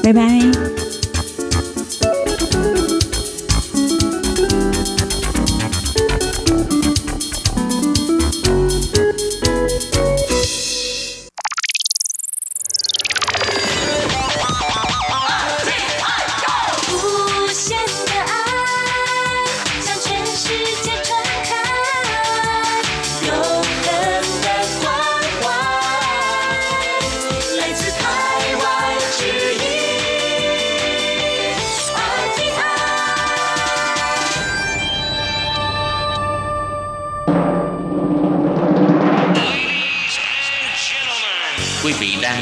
[0.03, 0.98] Bye bye.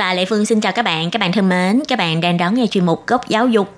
[0.00, 1.10] Và Lệ Phương xin chào các bạn.
[1.10, 3.74] Các bạn thân mến, các bạn đang đón nghe chuyên mục Góc Giáo dục.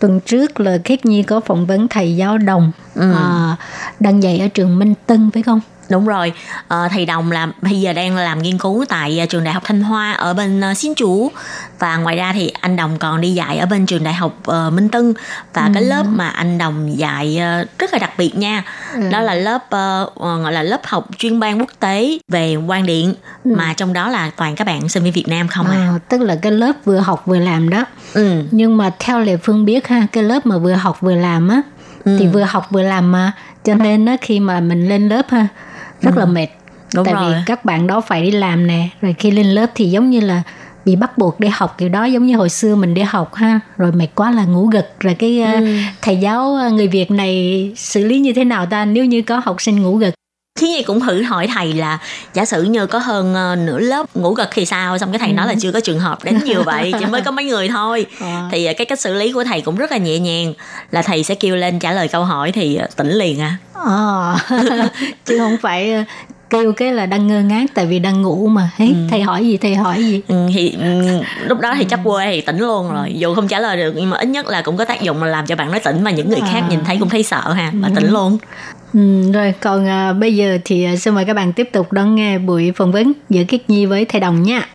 [0.00, 3.12] Tuần trước là Khiết Nhi có phỏng vấn thầy giáo đồng Ừ.
[3.14, 3.56] à,
[4.00, 5.60] đang dạy ở trường Minh Tân phải không?
[5.90, 6.32] Đúng rồi,
[6.68, 9.62] ờ, thầy Đồng là bây giờ đang làm nghiên cứu tại ờ, trường Đại học
[9.66, 11.30] Thanh Hoa ở bên uh, Xin Chủ
[11.78, 14.70] và ngoài ra thì anh Đồng còn đi dạy ở bên trường Đại học ờ,
[14.70, 15.14] Minh Tân
[15.54, 18.62] và cái lớp mà anh Đồng dạy ờ, rất là đặc biệt nha.
[19.10, 22.86] Đó là lớp ờ, ờ, gọi là lớp học chuyên ban quốc tế về quan
[22.86, 25.72] điện mà trong đó là toàn các bạn sinh viên Việt Nam không à.
[25.76, 27.84] À, tức là cái lớp vừa học vừa làm đó.
[28.14, 28.42] Ừ.
[28.50, 31.62] Nhưng mà theo Lệ Phương biết ha, cái lớp mà vừa học vừa làm á,
[32.04, 32.16] Ừ.
[32.18, 33.32] thì vừa học vừa làm mà.
[33.64, 35.46] Cho nên á, khi mà mình lên lớp ha,
[36.04, 36.46] rất là mệt.
[36.46, 36.50] Ừ.
[36.94, 37.32] Đúng Tại rồi.
[37.32, 40.20] vì các bạn đó phải đi làm nè, rồi khi lên lớp thì giống như
[40.20, 40.42] là
[40.84, 43.60] bị bắt buộc đi học kiểu đó giống như hồi xưa mình đi học ha
[43.76, 45.66] rồi mệt quá là ngủ gật rồi cái ờ, Ừ.
[46.02, 49.40] thầy giáo ờ, người Việt này xử lý như thế nào ta nếu như có
[49.44, 50.14] học sinh ngủ gật
[50.60, 51.98] Khi Nhi cũng thử hỏi thầy là
[52.34, 54.98] giả sử như có hơn ờ, nửa lớp ngủ gật thì sao?
[54.98, 57.30] Xong cái thầy nói là chưa có trường hợp đến nhiều vậy chỉ mới có
[57.30, 58.06] mấy người thôi.
[58.20, 58.48] Ờ.
[58.52, 60.54] thì ờ, cái cách xử lý của thầy cũng rất là nhẹ nhàng.
[60.90, 63.56] Là thầy sẽ kêu lên trả lời câu hỏi thì ờ, tỉnh liền à.
[63.72, 64.36] Ờ,
[65.24, 66.04] chứ không phải
[66.54, 68.70] kêu cái là đang ngơ ngác tại vì đang ngủ mà.
[68.76, 70.22] Hế, thầy hỏi gì thầy hỏi gì?
[70.28, 73.60] Ừ, thì ừ, lúc đó thì chắc quê thì tỉnh luôn rồi dù không trả
[73.60, 75.70] lời được nhưng mà ít nhất là cũng có tác dụng là làm cho bạn
[75.70, 76.68] nói tỉnh mà những người khác À.
[76.70, 78.38] nhìn thấy cũng thấy sợ ha và tỉnh luôn.
[78.94, 82.14] Ừ, rồi còn à, bây giờ thì à, xin mời các bạn tiếp tục đón
[82.14, 84.68] nghe buổi phỏng vấn giữa Kiết Nhi với thầy Đồng nha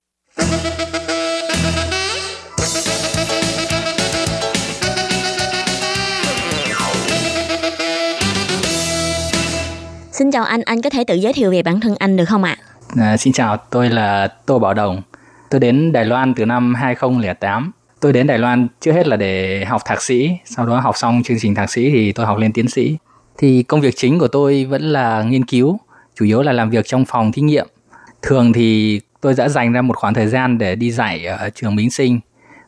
[10.20, 12.44] xin chào anh anh có thể tự giới thiệu về bản thân anh được không
[12.44, 12.58] ạ
[12.98, 15.02] À, xin chào, tôi là Tô Bảo Đồng.
[15.50, 17.72] Tôi đến Đài Loan từ năm 2008.
[18.00, 21.24] Tôi đến Đài Loan trước hết là để học thạc sĩ, sau đó học xong
[21.24, 22.98] chương trình thạc sĩ thì tôi học lên tiến sĩ.
[23.38, 25.80] Thì công việc chính của tôi vẫn là nghiên cứu,
[26.16, 27.68] chủ yếu là làm việc trong phòng thí nghiệm.
[28.22, 31.76] Thường thì tôi đã dành ra một khoảng thời gian để đi dạy ở trường
[31.76, 32.20] Minh Sinh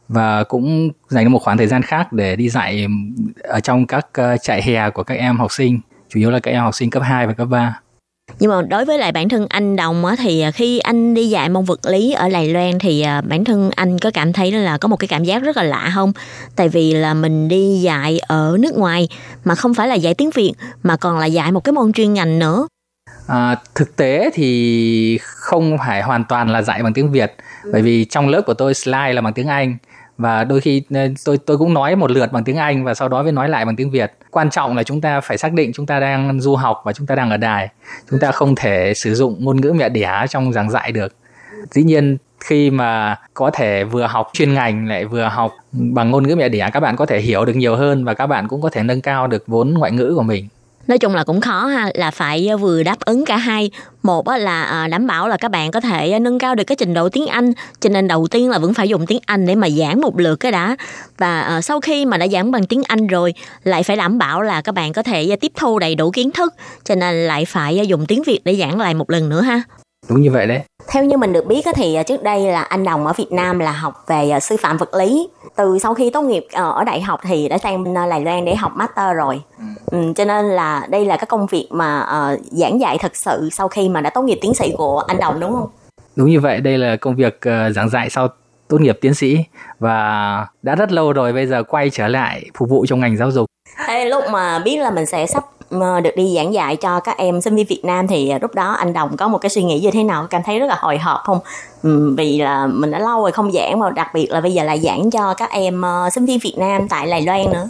[0.07, 2.87] và cũng dành một khoảng thời gian khác để đi dạy
[3.43, 5.79] ở trong các ờ, trại hè của các em học sinh,
[6.13, 7.79] chủ yếu là các em học sinh cấp 2 và cấp 3.
[8.39, 11.29] nhưng mà đối với lại bản thân anh đồng á thì à, khi anh đi
[11.29, 14.51] dạy môn vật lý ở Đài Loan thì à, bản thân anh có cảm thấy
[14.51, 16.13] là có một cái cảm giác rất là lạ không?
[16.55, 19.09] Tại vì là mình đi dạy ở nước ngoài
[19.43, 22.13] mà không phải là dạy tiếng Việt mà còn là dạy một cái môn chuyên
[22.13, 22.67] ngành nữa.
[23.27, 27.35] À, thực tế thì không phải hoàn toàn là dạy bằng tiếng Việt.
[27.73, 29.77] Bởi vì trong lớp của tôi slide là bằng tiếng Anh
[30.21, 33.09] và đôi khi ờ, tôi tôi cũng nói một lượt bằng tiếng Anh và sau
[33.09, 34.13] đó mới nói lại bằng tiếng Việt.
[34.31, 37.07] Quan trọng là chúng ta phải xác định chúng ta đang du học và chúng
[37.07, 37.69] ta đang ở đài.
[38.09, 41.15] Chúng ta không thể sử dụng ngôn ngữ mẹ đẻ trong giảng dạy được.
[41.71, 46.27] Dĩ nhiên, khi mà có thể vừa học chuyên ngành lại vừa học bằng ngôn
[46.27, 48.61] ngữ mẹ đẻ, các bạn có thể hiểu được nhiều hơn và các bạn cũng
[48.61, 50.47] có thể nâng cao được vốn ngoại ngữ của mình
[50.87, 53.71] nói chung là cũng khó ha, là phải ờ, vừa đáp ứng cả hai.
[54.03, 56.75] Một là ờ, đảm bảo là các bạn có thể ờ, nâng cao được cái
[56.75, 59.55] trình độ tiếng Anh, cho nên đầu tiên là vẫn phải dùng tiếng Anh để
[59.55, 60.75] mà giảng một lượt cái đã.
[61.17, 64.61] Và sau khi mà đã giảng bằng tiếng Anh rồi, lại phải đảm bảo là
[64.61, 68.05] các bạn có thể tiếp thu đầy đủ kiến thức, cho nên lại phải dùng
[68.05, 69.61] tiếng Việt để giảng lại một lần nữa ha.
[70.09, 72.83] Đúng như vậy đấy theo như mình được biết thì à, trước đây là anh
[72.83, 75.29] Đồng ở Việt Nam là học về à, sư phạm vật lý.
[75.55, 78.21] Từ sau khi tốt nghiệp ờ, ở đại học thì đã sang bên à, Đài
[78.21, 79.41] Loan để học master rồi.
[79.91, 83.49] Ừ, cho nên là đây là cái công việc mà ờ, giảng dạy thật sự
[83.51, 85.69] sau khi mà đã tốt nghiệp tiến sĩ của anh Đồng đúng không?
[86.15, 88.27] Đúng như vậy, đây là công việc ờ, giảng dạy sau
[88.67, 89.37] tốt nghiệp tiến sĩ
[89.79, 93.31] và đã rất lâu rồi bây giờ quay trở lại phục vụ trong ngành giáo
[93.31, 93.45] dục.
[93.87, 95.43] Thế lúc mà biết là mình sẽ sắp
[95.79, 98.71] được đi giảng dạy cho các em sinh viên Việt Nam thì à, lúc đó
[98.71, 100.27] anh Đồng có một cái suy nghĩ như thế nào?
[100.29, 101.39] Cảm thấy rất là hồi hộp không?
[101.83, 104.63] Ừ, vì là mình đã lâu rồi không giảng mà đặc biệt là bây giờ
[104.63, 107.69] lại giảng cho các em ờ, sinh viên Việt Nam tại Đài Loan nữa.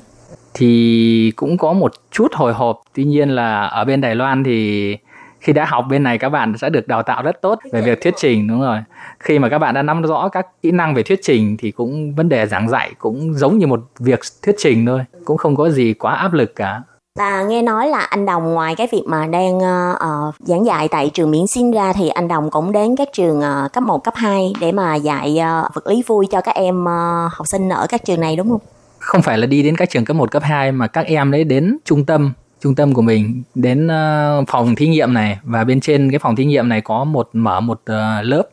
[0.54, 4.98] Thì cũng có một chút hồi hộp, tuy nhiên là ở bên Đài Loan thì
[5.40, 8.02] khi đã học bên này các bạn sẽ được đào tạo rất tốt về việc
[8.02, 8.78] thuyết trình đúng rồi.
[9.20, 12.16] Khi mà các bạn đã nắm rõ các kỹ năng về thuyết trình thì cũng
[12.16, 15.70] vấn đề giảng dạy cũng giống như một việc thuyết trình thôi, cũng không có
[15.70, 16.82] gì quá áp lực cả.
[17.16, 21.10] Và nghe nói là anh Đồng ngoài cái việc mà đang uh, giảng dạy tại
[21.14, 24.14] trường Miễn sinh ra thì anh Đồng cũng đến các trường uh, cấp 1, cấp
[24.18, 27.88] 2 để mà dạy uh, vật lý vui cho các em uh, học sinh ở
[27.90, 28.60] các trường này đúng không?
[29.00, 31.44] không phải là đi đến các trường cấp 1, cấp 2 mà các em đấy
[31.44, 35.82] đến trung tâm trung tâm của mình đến uh, phòng thí nghiệm này và bên
[35.82, 38.44] trên cái phòng thí nghiệm này có một mở một uh, lớp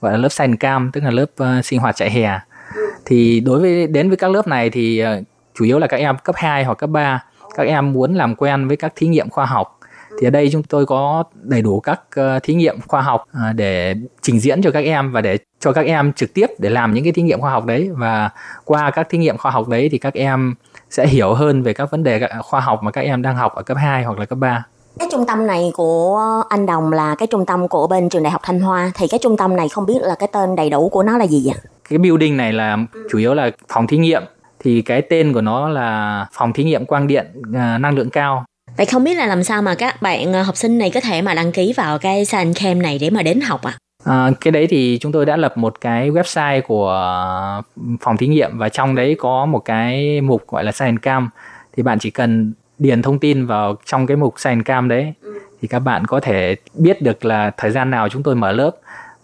[0.00, 2.38] gọi là lớp science cam tức là lớp uh, sinh hoạt chạy hè
[3.04, 5.24] thì đối với đến với các lớp này thì uh,
[5.58, 7.24] chủ yếu là các em cấp 2 hoặc cấp 3
[7.58, 9.78] các em muốn làm quen với các thí nghiệm khoa học.
[10.20, 13.56] Thì ở đây chúng tôi có đầy đủ các uh, thí nghiệm khoa học uh,
[13.56, 16.94] để trình diễn cho các em và để cho các em trực tiếp để làm
[16.94, 17.90] những cái thí nghiệm khoa học đấy.
[17.92, 18.30] Và
[18.64, 20.54] qua các thí nghiệm khoa học đấy thì các em
[20.90, 23.62] sẽ hiểu hơn về các vấn đề khoa học mà các em đang học ở
[23.62, 24.64] cấp 2 hoặc là cấp 3.
[24.98, 28.30] Cái trung tâm này của anh Đồng là cái trung tâm của bên trường Đại
[28.30, 28.92] học Thanh Hoa.
[28.94, 31.26] Thì cái trung tâm này không biết là cái tên đầy đủ của nó là
[31.26, 31.54] gì vậy?
[31.88, 32.76] Cái building này là
[33.10, 34.22] chủ yếu là phòng thí nghiệm
[34.60, 38.44] thì cái tên của nó là phòng thí nghiệm quang điện à, năng lượng cao
[38.76, 41.22] Vậy không biết là làm sao mà các bạn à, học sinh này có thể
[41.22, 43.72] mà đăng ký vào cái Science Camp này để mà đến học ạ?
[43.72, 43.78] À?
[44.04, 46.92] À, cái đấy thì chúng tôi đã lập một cái website của
[48.00, 51.30] phòng thí nghiệm và trong đấy có một cái mục gọi là Science Camp
[51.76, 55.12] thì bạn chỉ cần điền thông tin vào trong cái mục Science Camp đấy
[55.62, 58.70] thì các bạn có thể biết được là thời gian nào chúng tôi mở lớp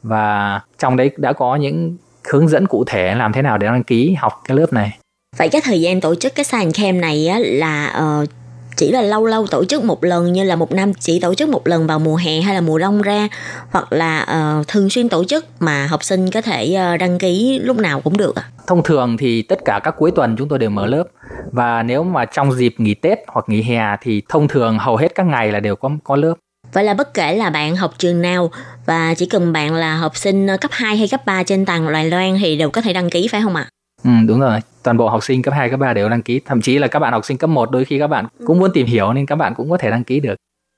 [0.03, 1.97] và trong đấy đã có những
[2.33, 4.99] hướng dẫn cụ thể làm thế nào để đăng ký học cái lớp này.
[5.39, 8.29] Vậy cái thời gian tổ chức cái Science Camp này á, là uh,
[8.77, 11.49] chỉ là lâu lâu tổ chức một lần như là một năm chỉ tổ chức
[11.49, 13.29] một lần vào mùa hè hay là mùa đông ra
[13.71, 14.27] hoặc là
[14.61, 18.01] uh, thường xuyên tổ chức mà học sinh có thể uh, đăng ký lúc nào
[18.01, 18.43] cũng được à?
[18.67, 21.05] Thông thường thì tất cả các cuối tuần chúng tôi đều mở lớp
[21.53, 25.15] và nếu mà trong dịp nghỉ Tết hoặc nghỉ hè thì thông thường hầu hết
[25.15, 26.35] các ngày là đều có có lớp.
[26.73, 28.51] Vậy là bất kể là bạn học trường nào
[28.87, 32.11] và chỉ cần bạn là học sinh cấp 2 hay cấp 3 trên toàn Đài
[32.11, 33.69] Loan thì đều có thể đăng ký phải không ạ?
[34.05, 34.61] Ừ, đúng rồi.
[34.83, 36.41] Toàn bộ học sinh cấp 2, cấp 3 đều đăng ký.
[36.47, 38.71] Thậm chí là các bạn học sinh cấp 1 đôi khi các bạn cũng muốn
[38.75, 40.35] tìm hiểu nên các bạn cũng có thể đăng ký được.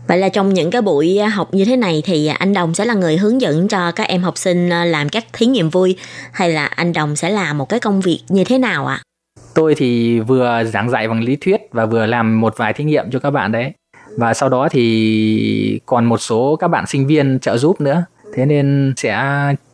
[0.07, 2.95] Vậy là trong những cái buổi học như thế này thì anh Đồng sẽ là
[2.95, 5.97] người hướng dẫn cho các em học sinh làm các thí nghiệm vui
[6.33, 8.95] hay là anh Đồng sẽ làm một cái công việc như thế nào ạ?
[8.95, 9.03] À?
[9.55, 13.11] Tôi thì vừa giảng dạy bằng lý thuyết và vừa làm một vài thí nghiệm
[13.11, 13.73] cho các bạn đấy.
[14.17, 18.05] Và sau đó thì còn một số các bạn sinh viên trợ giúp nữa.
[18.35, 19.25] Thế nên sẽ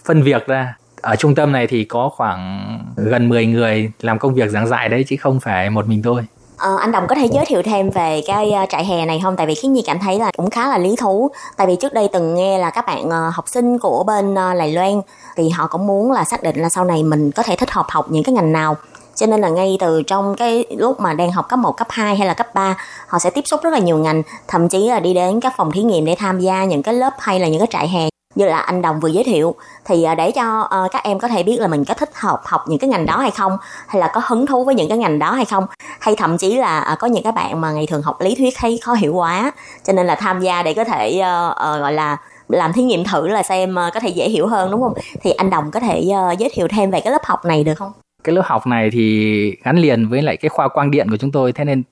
[0.04, 4.34] phân việc ra ở trung tâm này thì có khoảng gần 10 người làm công
[4.34, 6.22] việc giảng dạy đấy chứ không phải một mình tôi.
[6.56, 9.36] À, anh Đồng có thể giới thiệu thêm về cái ờ, trại hè này không?
[9.36, 11.30] Tại vì khiến Nhi cảm thấy là cũng khá là lý thú.
[11.56, 14.72] Tại vì trước đây từng nghe là các bạn ờ, học sinh của bên Lài
[14.72, 15.00] Loan
[15.36, 17.86] thì họ cũng muốn là xác định là sau này mình có thể thích hợp
[17.88, 18.76] học những cái ngành nào
[19.14, 22.16] cho nên là ngay từ trong cái lúc mà đang học cấp 1, cấp 2
[22.16, 22.76] hay là cấp 3
[23.06, 25.72] họ sẽ tiếp xúc rất là nhiều ngành thậm chí là đi đến các phòng
[25.72, 28.46] thí nghiệm để tham gia những cái lớp hay là những cái trại hè như
[28.46, 29.54] là anh Đồng vừa giới thiệu
[29.84, 32.40] thì à, để cho uh, các em có thể biết là mình có thích hợp
[32.44, 33.56] học những cái ngành đó hay không
[33.88, 35.66] hay là có hứng thú với những cái ngành đó hay không
[36.00, 38.54] hay thậm chí là uh, có những các bạn mà ngày thường học lý thuyết
[38.58, 39.52] thấy khó hiểu quá.
[39.84, 42.16] Cho nên là tham gia để có thể uh, uh, gọi là
[42.48, 44.94] làm thí nghiệm thử là xem uh, có thể dễ hiểu hơn đúng không?
[45.22, 47.74] Thì anh Đồng có thể uh, giới thiệu thêm về cái lớp học này được
[47.74, 47.92] không?
[48.24, 51.32] Cái lớp học này thì gắn liền với lại cái khoa quang điện của chúng
[51.32, 51.82] tôi thế nên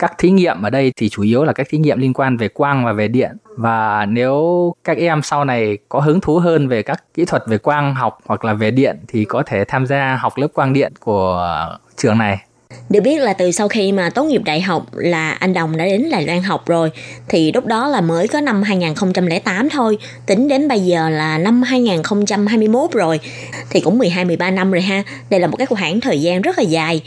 [0.00, 2.48] các thí nghiệm ở đây thì chủ yếu là các thí nghiệm liên quan về
[2.48, 3.36] quang và về điện.
[3.56, 7.58] Và nếu các em sau này có hứng thú hơn về các kỹ thuật về
[7.58, 10.92] quang học hoặc là về điện thì có thể tham gia học lớp quang điện
[11.00, 11.56] của
[11.96, 12.38] trường này
[12.90, 15.84] được biết là từ sau khi mà tốt nghiệp đại học là anh Đồng đã
[15.84, 16.90] đến Đài Loan học rồi
[17.28, 21.62] thì lúc đó là mới có năm 2008 thôi, tính đến bây giờ là năm
[21.62, 23.20] 2021 rồi
[23.70, 25.02] thì cũng 12 13 năm rồi ha.
[25.30, 27.02] Đây là một cái khoảng thời gian rất là dài.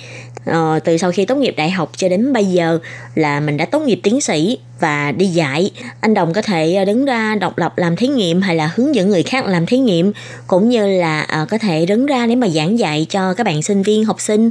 [0.45, 2.79] Ờ, từ sau khi tốt nghiệp đại học cho đến bây giờ
[3.15, 5.71] là mình đã tốt nghiệp tiến sĩ và đi dạy
[6.01, 8.95] anh đồng có thể ờ, đứng ra độc lập làm thí nghiệm hay là hướng
[8.95, 10.11] dẫn người khác làm thí nghiệm,
[10.47, 13.61] cũng như là ờ, có thể đứng ra để mà giảng dạy cho các bạn
[13.61, 14.49] sinh viên, học sinh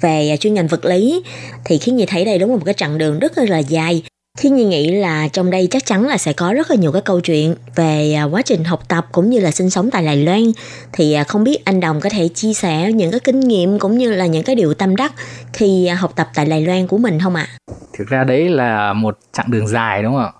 [0.00, 1.22] về ờ, chuyên ngành vật lý
[1.64, 4.02] thì khiến như thấy đây đúng là một cái chặng đường rất là dài
[4.38, 7.02] khi Nhi nghĩ là trong đây chắc chắn là sẽ có rất là nhiều cái
[7.02, 10.52] câu chuyện về quá trình học tập cũng như là sinh sống tại Đài Loan
[10.92, 14.10] thì không biết anh Đồng có thể chia sẻ những cái kinh nghiệm cũng như
[14.10, 15.12] là những cái điều tâm đắc
[15.52, 17.48] khi học tập tại Đài Loan của mình không ạ?
[17.66, 17.81] À?
[17.92, 20.32] Thực ra đấy là một chặng đường dài, đúng không ạ?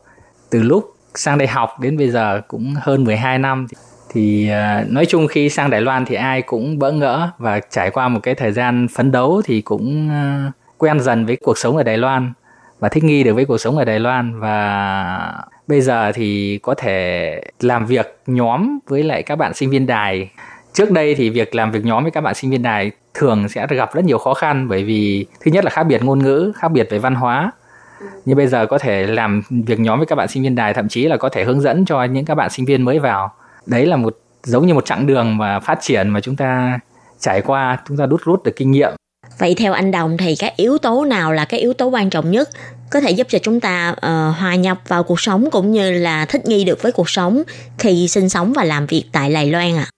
[0.50, 3.66] Từ lúc sang đây học đến bây giờ cũng hơn 12 năm.
[4.10, 7.90] Thì à, nói chung khi sang Đài Loan thì ai cũng bỡ ngỡ và trải
[7.90, 11.76] qua một cái thời gian phấn đấu thì cũng à, quen dần với cuộc sống
[11.76, 12.32] ở Đài Loan
[12.78, 14.40] và thích nghi được với cuộc sống ở Đài Loan.
[14.40, 19.86] Và bây giờ thì có thể làm việc nhóm với lại các bạn sinh viên
[19.86, 20.30] đài.
[20.72, 23.66] Trước đây thì việc làm việc nhóm với các bạn sinh viên đài thường sẽ
[23.70, 26.68] gặp rất nhiều khó khăn bởi vì thứ nhất là khác biệt ngôn ngữ khác
[26.68, 27.52] biệt về văn hóa
[28.24, 30.88] nhưng bây giờ có thể làm việc nhóm với các bạn sinh viên đài thậm
[30.88, 33.32] chí là có thể hướng dẫn cho những các bạn sinh viên mới vào
[33.66, 36.78] đấy là một giống như một chặng đường mà phát triển mà chúng ta
[37.20, 38.92] trải qua chúng ta đút rút được kinh nghiệm
[39.38, 42.30] Vậy theo anh Đồng thì cái yếu tố nào là cái yếu tố quan trọng
[42.30, 42.48] nhất
[42.90, 46.24] có thể giúp cho chúng ta uh, hòa nhập vào cuộc sống cũng như là
[46.24, 47.42] thích nghi được với cuộc sống
[47.78, 49.86] khi sinh sống và làm việc tại Đài Loan ạ?
[49.88, 49.90] À?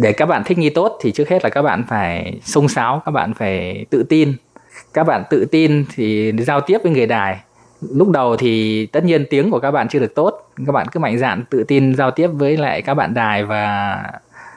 [0.00, 3.02] Để các bạn thích nghi tốt thì trước hết là các bạn phải sung sáo,
[3.04, 4.34] các bạn phải tự tin.
[4.94, 7.40] Các bạn tự tin thì giao tiếp với người đài.
[7.80, 11.00] Lúc đầu thì tất nhiên tiếng của các bạn chưa được tốt, các bạn cứ
[11.00, 14.02] mạnh dạn tự tin giao tiếp với lại các bạn đài và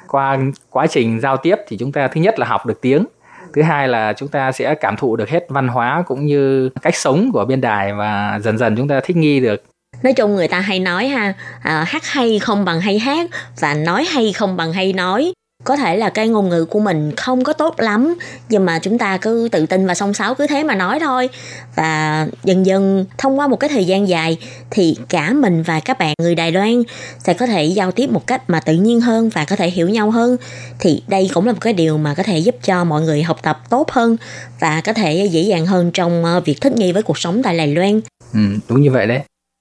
[0.07, 0.37] qua
[0.69, 3.05] quá trình giao tiếp thì chúng ta thứ nhất là học được tiếng
[3.53, 6.95] thứ hai là chúng ta sẽ cảm thụ được hết văn hóa cũng như cách
[6.95, 9.63] sống của biên đài và dần dần chúng ta thích nghi được
[10.03, 13.29] nói chung người ta hay nói ha à, hát hay không bằng hay hát
[13.59, 15.33] và nói hay không bằng hay nói.
[15.63, 18.15] Có thể là cái ngôn ngữ của mình không có tốt lắm
[18.49, 21.29] nhưng mà chúng ta cứ tự tin và song sáo cứ thế mà nói thôi.
[21.75, 24.37] Và dần dần thông qua một cái thời gian dài
[24.69, 26.83] thì cả mình và các bạn người Đài Loan
[27.19, 29.89] sẽ có thể giao tiếp một cách mà tự nhiên hơn và có thể hiểu
[29.89, 30.37] nhau hơn.
[30.79, 33.39] Thì đây cũng là một cái điều mà có thể giúp cho mọi người học
[33.43, 34.17] tập tốt hơn
[34.59, 37.57] và có thể dễ dàng hơn trong ờ, việc thích nghi với cuộc sống tại
[37.57, 38.01] Đài Loan.
[38.33, 39.19] Ừ, đúng như vậy đấy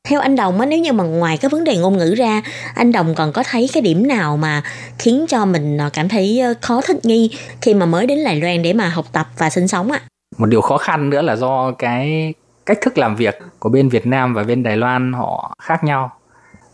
[0.08, 2.42] theo anh đồng á, nếu như mà ngoài cái vấn đề ngôn ngữ ra,
[2.74, 4.62] anh đồng còn có thấy cái điểm nào mà
[4.98, 7.30] khiến cho mình à, cảm thấy ờ, khó thích nghi
[7.60, 10.00] khi mà mới đến Đài Loan để mà học tập và sinh sống ạ
[10.38, 12.34] một điều khó khăn nữa là do cái
[12.66, 16.12] cách thức làm việc của bên Việt Nam và bên Đài Loan họ khác nhau.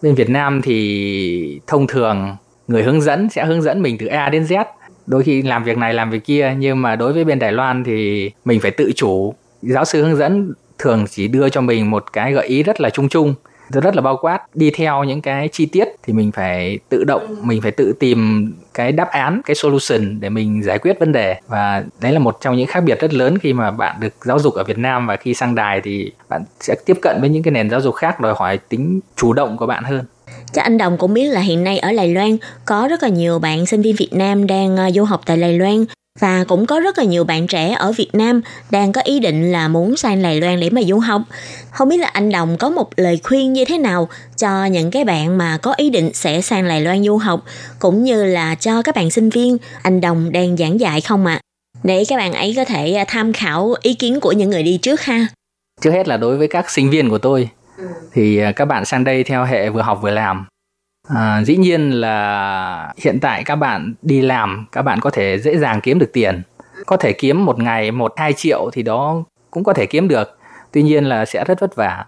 [0.03, 2.37] Bên Việt Nam thì thông thường
[2.68, 4.64] người hướng dẫn sẽ hướng dẫn mình từ A đến Z.
[5.07, 7.85] Đôi khi làm việc này, làm việc kia, nhưng mà đối với bên Đài Loan
[7.85, 9.35] thì mình phải tự chủ.
[9.62, 12.91] Giáo sư hướng dẫn thường chỉ đưa cho mình một cái gợi ý rất là
[12.91, 13.35] chung chung,
[13.70, 14.41] rất là bao quát.
[14.55, 18.53] Đi theo những cái chi tiết thì mình phải tự động, mình phải tự tìm
[18.75, 21.37] cái đáp án, cái solution để mình giải quyết vấn đề.
[21.49, 24.39] Và đấy là một trong những khác biệt rất lớn khi mà bạn được giáo
[24.39, 25.07] dục ở Việt Nam.
[25.07, 27.95] Và khi sang đài thì bạn sẽ tiếp cận với những cái nền giáo dục
[27.95, 30.05] khác đòi hỏi tính chủ động của bạn hơn.
[30.53, 33.39] Chắc anh Đồng cũng biết là hiện nay ở Đài Loan có rất là nhiều
[33.39, 35.85] bạn sinh viên Việt Nam đang ờ, du học tại Đài Loan
[36.21, 38.41] và cũng có rất là nhiều bạn trẻ ở Việt Nam
[38.71, 41.23] đang có ý định là muốn sang Đài Loan để mà du học.
[41.71, 45.05] Không biết là anh Đồng có một lời khuyên như thế nào cho những cái
[45.05, 47.45] bạn mà có ý định sẽ sang Đài Loan du học
[47.79, 51.35] cũng như là cho các bạn sinh viên anh Đồng đang giảng dạy không ạ?
[51.35, 51.41] À?
[51.83, 54.79] Để các bạn ấy có thể à, tham khảo ý kiến của những người đi
[54.79, 55.27] trước ha.
[55.81, 57.49] Trước hết là đối với các sinh viên của tôi
[58.12, 60.47] thì à, các bạn sang đây theo hệ vừa học vừa làm
[61.09, 65.57] À, dĩ nhiên là hiện tại các bạn đi làm các bạn có thể dễ
[65.57, 66.42] dàng kiếm được tiền.
[66.86, 70.38] Có thể kiếm một ngày một hai triệu thì đó cũng có thể kiếm được.
[70.72, 72.05] Tuy nhiên là sẽ rất vất vả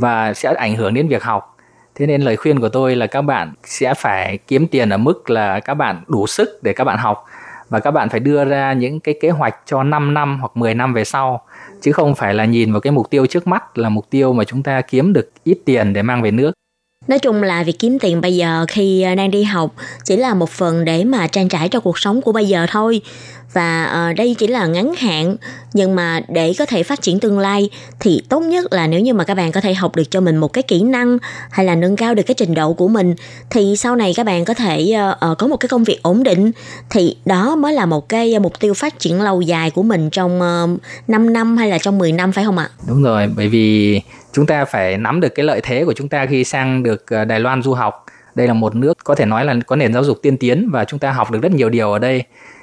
[0.00, 1.56] và sẽ ảnh hưởng đến việc học.
[1.94, 5.30] Thế nên lời khuyên của tôi là các bạn sẽ phải kiếm tiền ở mức
[5.30, 7.24] là các bạn đủ sức để các bạn học
[7.68, 10.74] và các bạn phải đưa ra những cái kế hoạch cho 5 năm hoặc 10
[10.74, 11.42] năm về sau
[11.80, 14.44] chứ không phải là nhìn vào cái mục tiêu trước mắt là mục tiêu mà
[14.44, 16.52] chúng ta kiếm được ít tiền để mang về nước.
[17.08, 20.34] Nói chung là việc kiếm tiền bây giờ khi ờ, đang đi học chỉ là
[20.34, 23.00] một phần để mà trang trải cho cuộc sống của bây giờ thôi
[23.52, 25.36] và ờ, đây chỉ là ngắn hạn
[25.72, 29.14] nhưng mà để có thể phát triển tương lai thì tốt nhất là nếu như
[29.14, 31.18] mà các bạn có thể học được cho mình một cái kỹ năng
[31.50, 33.14] hay là nâng cao được cái trình độ của mình
[33.50, 36.50] thì sau này các bạn có thể ờ, có một cái công việc ổn định
[36.90, 40.38] thì đó mới là một cái mục tiêu phát triển lâu dài của mình trong
[41.08, 42.70] 5 năm hay là trong 10 năm phải không ạ?
[42.88, 44.00] Đúng rồi, bởi vì
[44.38, 47.24] chúng ta phải nắm được cái lợi thế của chúng ta khi sang được ờ,
[47.24, 48.06] Đài Loan du học.
[48.34, 50.84] Đây là một nước có thể nói là có nền giáo dục tiên tiến và
[50.84, 52.22] chúng ta học được rất nhiều điều ở đây.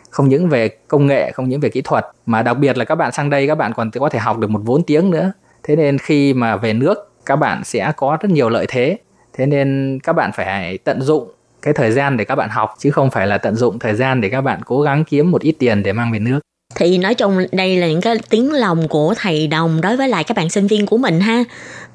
[0.10, 2.96] Không những về công nghệ, không những về kỹ thuật, mà đặc biệt là các
[2.96, 5.32] bạn sang đây, các bạn còn có thể học được một vốn tiếng nữa.
[5.64, 8.98] Thế nên khi mà về nước, các bạn sẽ có rất nhiều lợi thế.
[9.34, 12.92] Thế nên các bạn phải tận dụng cái thời gian để các bạn học, chứ
[12.92, 15.56] không phải là tận dụng thời gian để các bạn cố gắng kiếm một ít
[15.60, 16.40] tiền để mang về nước
[16.76, 20.24] thì nói chung đây là những cái tiếng lòng của thầy đồng đối với lại
[20.24, 21.44] các bạn sinh viên của mình ha.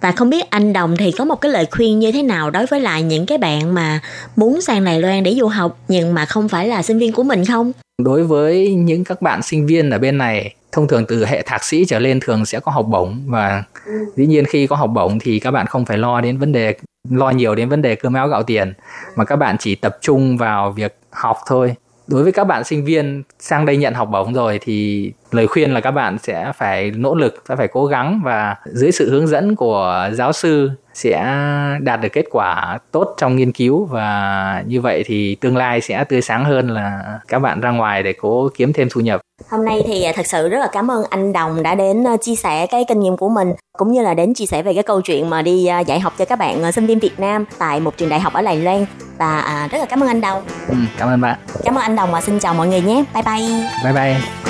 [0.01, 2.67] Và không biết anh đồng thì có một cái lời khuyên như thế nào đối
[2.67, 4.01] với lại những cái bạn mà
[4.37, 7.23] muốn sang Đài Loan để du học nhưng mà không phải là sinh viên của
[7.23, 7.73] mình không?
[8.03, 11.65] Đối với những các bạn sinh viên ở bên này thông thường từ hệ thạc
[11.65, 13.65] sĩ trở lên thường sẽ có học bổng và
[14.17, 16.75] dĩ nhiên khi có học bổng thì các bạn không phải lo đến vấn đề
[17.11, 18.73] lo nhiều đến vấn đề cơm áo gạo tiền
[19.17, 21.75] mà các bạn chỉ tập trung vào việc học thôi
[22.11, 25.75] đối với các bạn sinh viên sang đây nhận học bổng rồi thì lời khuyên
[25.75, 29.27] là các bạn sẽ phải nỗ lực, sẽ phải cố gắng và dưới sự hướng
[29.27, 31.37] dẫn của giáo sư sẽ
[31.81, 36.05] đạt được kết quả tốt trong nghiên cứu và như vậy thì tương lai sẽ
[36.05, 39.21] tươi sáng hơn là các bạn ra ngoài để cố kiếm thêm thu nhập.
[39.49, 42.35] Hôm nay thì thật sự rất là cảm ơn anh Đồng đã đến ờ, chia
[42.35, 45.01] sẻ cái kinh nghiệm của mình cũng như là đến chia sẻ về cái câu
[45.01, 47.81] chuyện mà đi ờ, dạy học cho các bạn ờ, sinh viên Việt Nam tại
[47.81, 48.87] một trường đại học ở Đài Loan
[49.19, 50.43] và à, rất là cảm ơn anh Đồng.
[50.69, 51.39] Ừ, cảm ơn bạn.
[51.65, 53.05] Cảm ơn anh Đồng và xin chào mọi người nhé.
[53.15, 53.69] Bye bye.
[53.85, 54.50] Bye bye.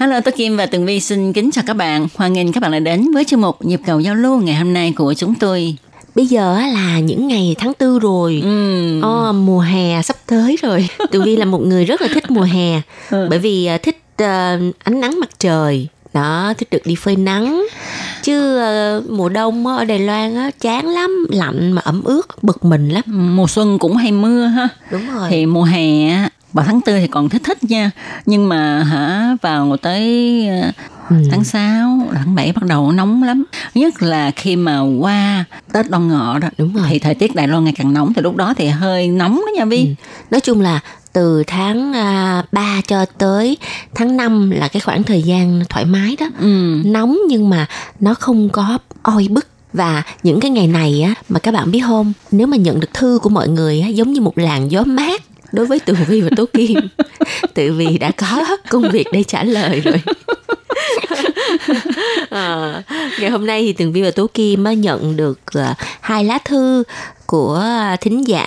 [0.00, 2.06] Hello, tôi Kim và Tường Vi xin kính chào các bạn.
[2.14, 4.72] Hoan nghênh các bạn đã đến với chương mục Nhịp cầu giao lưu ngày hôm
[4.72, 5.76] nay của chúng tôi.
[6.14, 9.00] Bây giờ là những ngày tháng tư rồi Ừ.
[9.00, 12.42] Ồ, mùa hè sắp tới rồi Tường Vi là một người rất là thích mùa
[12.42, 12.80] hè
[13.10, 13.26] Ừ.
[13.30, 17.66] Bởi vì à, thích à, ánh nắng mặt trời đó thích được đi phơi nắng
[18.22, 22.64] chứ à, mùa đông ở Đài Loan á, chán lắm lạnh mà ẩm ướt bực
[22.64, 24.68] mình lắm Mùa xuân cũng hay mưa ha.
[24.92, 27.90] đúng rồi Thì mùa hè á, vào tháng tư thì còn thích thích nha.
[28.26, 30.70] Nhưng mà hả vào tới ờ,
[31.10, 31.16] Ừ.
[31.30, 33.44] tháng 6, tháng 7 bắt đầu nóng lắm.
[33.74, 36.48] Nhất là khi mà qua Tết Đoan Ngọ đó.
[36.58, 36.86] Đúng rồi.
[36.90, 39.52] Thì thời tiết Đài Loan ngày càng nóng thì lúc đó thì hơi nóng đó
[39.56, 39.78] nha Vi.
[39.86, 39.94] Ừ.
[40.30, 40.80] nói chung là
[41.12, 43.56] từ tháng à, 3 cho tới
[43.94, 46.82] tháng 5 là cái khoảng thời gian thoải mái đó Ừ.
[46.84, 47.66] nóng nhưng mà
[48.00, 51.80] nó không có oi bức và những cái ngày này á mà các bạn biết
[51.86, 54.82] không nếu mà nhận được thư của mọi người á giống như một làn gió
[54.86, 55.22] mát
[55.52, 56.78] đối với Tường Vi và Tố Kim
[57.54, 60.02] tự vì đã có công việc để trả lời rồi
[62.30, 62.82] à,
[63.20, 66.38] ngày hôm nay thì Tường Vi và Tố Kim á, nhận được à, hai lá
[66.44, 66.82] thư
[67.26, 67.64] của
[68.00, 68.46] thính giả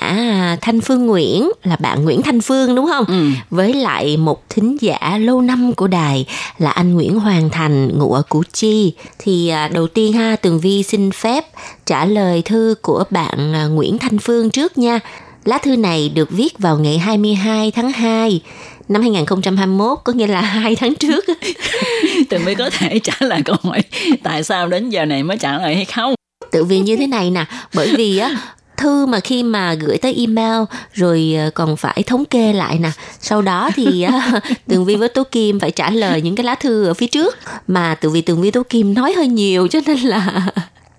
[0.62, 3.06] Thanh Phương Nguyễn là bạn Nguyễn Thanh Phương đúng không?
[3.08, 3.28] Ừ.
[3.50, 6.26] Với lại một thính giả lâu năm của đài
[6.58, 8.94] là anh Nguyễn Hoàng Thành ngụ ở Củ Chi.
[9.20, 11.46] Thì à, đầu tiên ha Tường Vi xin phép
[11.86, 15.00] trả lời thư của bạn à, Nguyễn Thanh Phương trước nha.
[15.44, 18.42] Lá thư này được viết vào ngày 22 tháng 2
[18.90, 21.26] năm 2021 có nghĩa là hai tháng trước.
[22.30, 23.84] Thì mới có thể trả lời câu hỏi
[24.24, 26.16] tại sao đến giờ này mới trả lời hay không.
[26.52, 28.38] tự vì như thế này nè bởi vì á
[28.78, 30.64] thư mà khi mà gửi tới email
[30.94, 34.06] rồi ờ, còn phải thống kê lại nè sau đó thì
[34.68, 37.38] tường vi với tố kim phải trả lời những cái lá thư ở phía trước
[37.68, 40.48] mà tự vì tường vi tố kim nói hơi nhiều cho nên là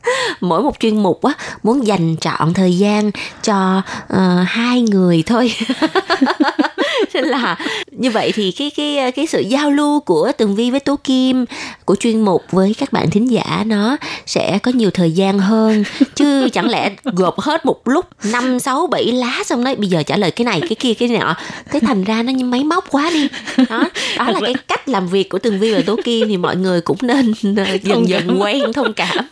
[0.40, 1.32] mỗi một chuyên mục á
[1.62, 3.10] muốn dành trọn thời gian
[3.42, 3.82] cho
[4.12, 5.52] uh, hai người thôi.
[7.14, 7.56] nên là
[7.90, 11.44] như vậy thì cái cái cái sự giao lưu của tường vi với tố kim
[11.84, 15.84] của chuyên mục với các bạn thính giả nó sẽ có nhiều thời gian hơn
[16.14, 20.02] chứ chẳng lẽ gộp hết một lúc năm sáu bảy lá xong nói bây giờ
[20.02, 21.34] trả lời cái này cái kia cái nọ
[21.70, 23.28] cái thành ra nó như máy móc quá đi
[23.68, 23.84] đó
[24.18, 26.80] đó là cái cách làm việc của tường vi và tố kim thì mọi người
[26.80, 29.26] cũng nên ờ, dần dần quen thông cảm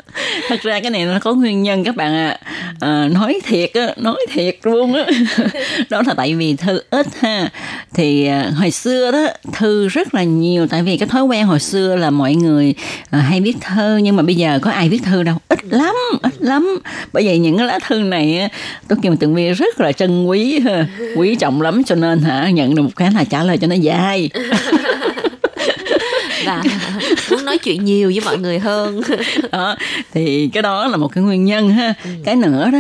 [0.49, 2.39] Thật ra cái này nó có nguyên nhân các bạn ạ.
[2.81, 5.05] À, nói thiệt á, nói thiệt luôn á.
[5.91, 7.51] đó là tại vì thư ít ha.
[7.94, 11.61] Thì à, hồi xưa đó thư rất là nhiều tại vì cái thói quen hồi
[11.61, 12.74] xưa là mọi người
[13.11, 15.94] à, hay viết thơ nhưng mà bây giờ có ai viết thư đâu, ít lắm,
[16.22, 16.78] ít lắm.
[17.12, 18.48] Bởi vậy những cái lá thư này
[18.88, 20.61] tôi kêu Tường Vi rất là trân quý
[21.16, 21.84] quý trọng lắm.
[21.84, 24.30] Cho nên hả nhận được một cái là trả lời cho nó dài.
[26.44, 26.62] và
[27.30, 29.00] muốn nói chuyện nhiều với mọi người hơn.
[29.53, 29.76] Đó
[30.14, 31.94] thì cái đó là một cái nguyên nhân ha.
[32.24, 32.78] Cái nữa đó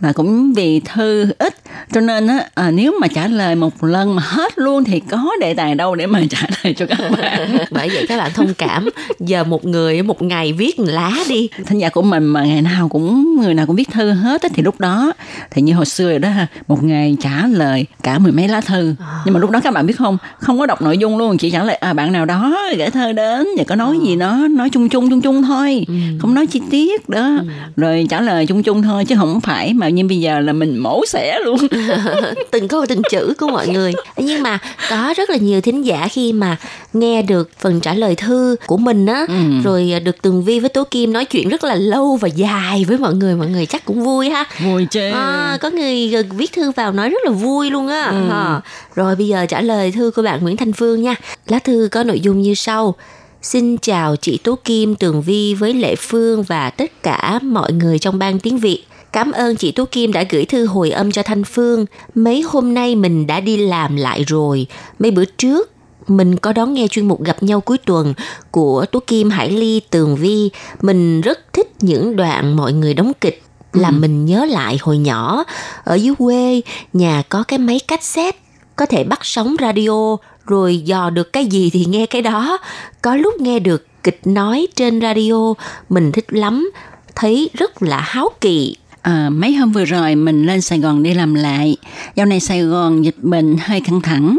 [0.00, 1.54] là cũng vì thư ít
[1.92, 5.30] cho nên á à, nếu mà trả lời một lần mà hết luôn thì có
[5.40, 7.56] đề tài đâu để mà trả lời cho các bạn.
[7.70, 8.88] Bởi vậy các bạn thông cảm.
[9.20, 11.48] Giờ một người một ngày viết lá đi.
[11.66, 14.48] Thính giả của mình mà ngày nào cũng người nào cũng viết thư hết á,
[14.54, 15.12] thì lúc đó
[15.50, 18.60] thì như hồi xưa rồi đó ha một ngày trả lời cả mười mấy lá
[18.60, 18.94] thư.
[19.24, 21.50] Nhưng mà lúc đó các bạn biết không không có đọc nội dung luôn chỉ
[21.50, 24.70] trả lời à bạn nào đó gửi thơ đến và có nói gì đó nói
[24.70, 25.86] chung chung chung chung thôi
[26.20, 27.38] không nói chi tiết đó.
[27.76, 30.78] Rồi trả lời chung chung thôi chứ không phải mà như bây giờ là mình
[30.78, 31.58] mổ xẻ luôn
[32.50, 33.92] từng câu từng chữ của mọi người.
[34.16, 34.58] Nhưng mà
[34.90, 36.56] có rất là nhiều thính giả khi mà
[36.92, 39.34] nghe được phần trả lời thư của mình á Ừ.
[39.64, 42.98] rồi được tường vi với tố kim nói chuyện rất là lâu và dài với
[42.98, 44.44] mọi người mọi người chắc cũng vui ha.
[44.64, 48.02] Vui chứ À, có người viết thư vào nói rất là vui luôn á.
[48.30, 48.60] À.
[48.94, 51.14] rồi bây giờ trả lời thư của bạn Nguyễn Thanh Phương nha.
[51.46, 52.94] Lá thư có nội dung như sau.
[53.42, 57.98] Xin chào chị Tố Kim, Tường Vi với Lệ Phương và tất cả mọi người
[57.98, 58.84] trong ban tiếng Việt.
[59.16, 61.86] Cảm ơn chị Tố Kim đã gửi thư hồi âm cho Thanh Phương.
[62.14, 64.66] Mấy hôm nay mình đã đi làm lại rồi.
[64.98, 65.70] Mấy bữa trước
[66.06, 68.14] mình có đón nghe chuyên mục gặp nhau cuối tuần
[68.50, 70.50] của Tú Kim Hải Ly Tường Vi.
[70.82, 73.42] Mình rất thích những đoạn mọi người đóng kịch
[73.72, 75.44] làm mình nhớ lại hồi nhỏ
[75.84, 76.60] ở dưới quê
[76.92, 78.38] nhà có cái máy cassette
[78.76, 82.58] có thể bắt sóng radio rồi dò được cái gì thì nghe cái đó
[83.02, 85.54] có lúc nghe được kịch nói trên radio
[85.88, 86.70] mình thích lắm
[87.14, 88.76] thấy rất là háo kỳ
[89.06, 91.76] À, mấy hôm vừa rồi mình lên Sài Gòn đi làm lại.
[92.14, 94.38] Dạo này Sài Gòn dịch bệnh hơi căng thẳng.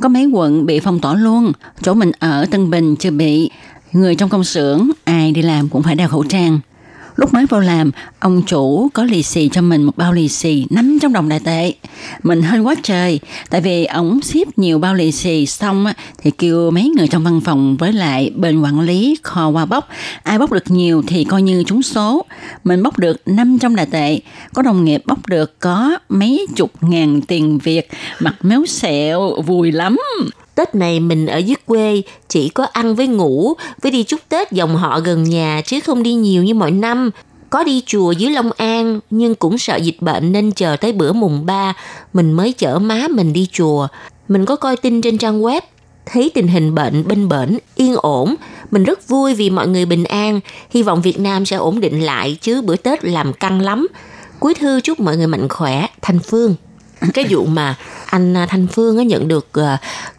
[0.00, 1.52] Có mấy quận bị phong tỏa luôn.
[1.82, 3.50] Chỗ mình ở Tân Bình chưa bị.
[3.92, 6.60] Người trong công xưởng, ai đi làm cũng phải đeo khẩu trang.
[7.20, 7.90] Lúc mới vào làm,
[8.20, 11.72] ông chủ có lì xì cho mình một bao lì xì 500 đồng đại tệ.
[12.22, 16.30] Mình hên quá trời, tại vì ông ship nhiều bao lì xì xong á, thì
[16.30, 19.88] kêu mấy người trong văn phòng với lại bên quản lý kho qua bóc
[20.22, 22.24] Ai bóc được nhiều thì coi như trúng số.
[22.64, 24.20] Mình bóc được 500 đại tệ,
[24.54, 27.88] có đồng nghiệp bóc được có mấy chục ngàn tiền Việt,
[28.20, 29.98] mặt méo xẹo, vui lắm.
[30.60, 34.52] Tết này mình ở dưới quê chỉ có ăn với ngủ, với đi chúc Tết
[34.52, 37.10] dòng họ gần nhà chứ không đi nhiều như mọi năm.
[37.50, 41.12] Có đi chùa dưới Long An nhưng cũng sợ dịch bệnh nên chờ tới bữa
[41.12, 41.72] mùng 3
[42.12, 43.88] mình mới chở má mình đi chùa.
[44.28, 45.60] Mình có coi tin trên trang web
[46.06, 48.34] thấy tình hình bệnh bên bển yên ổn.
[48.70, 50.40] Mình rất vui vì mọi người bình an.
[50.70, 53.86] Hy vọng Việt Nam sẽ ổn định lại chứ bữa Tết làm căng lắm.
[54.40, 55.86] Cuối thư chúc mọi người mạnh khỏe.
[56.02, 56.54] Thành Phương
[57.14, 57.76] cái vụ mà
[58.06, 59.64] anh à, Thanh Phương á nhận được uh,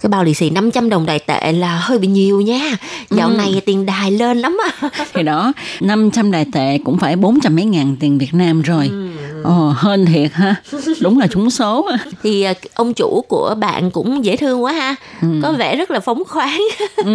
[0.01, 2.77] cái bao lì xì 500 đồng đài tệ là hơi bị nhiều nha.
[3.09, 3.35] Dạo ừ.
[3.37, 4.89] này tiền đài lên lắm á.
[5.13, 8.87] Thì đó, 500 đài tệ cũng phải 400 mấy ngàn tiền Việt Nam rồi.
[8.91, 9.07] Ừ.
[9.43, 10.55] Ồ, hên thiệt ha.
[11.01, 11.89] Đúng là trúng số.
[12.23, 14.95] Thì uh, ông chủ của bạn cũng dễ thương quá ha.
[15.21, 15.27] Ừ.
[15.43, 16.61] Có vẻ rất là phóng khoáng.
[16.95, 17.13] ừ.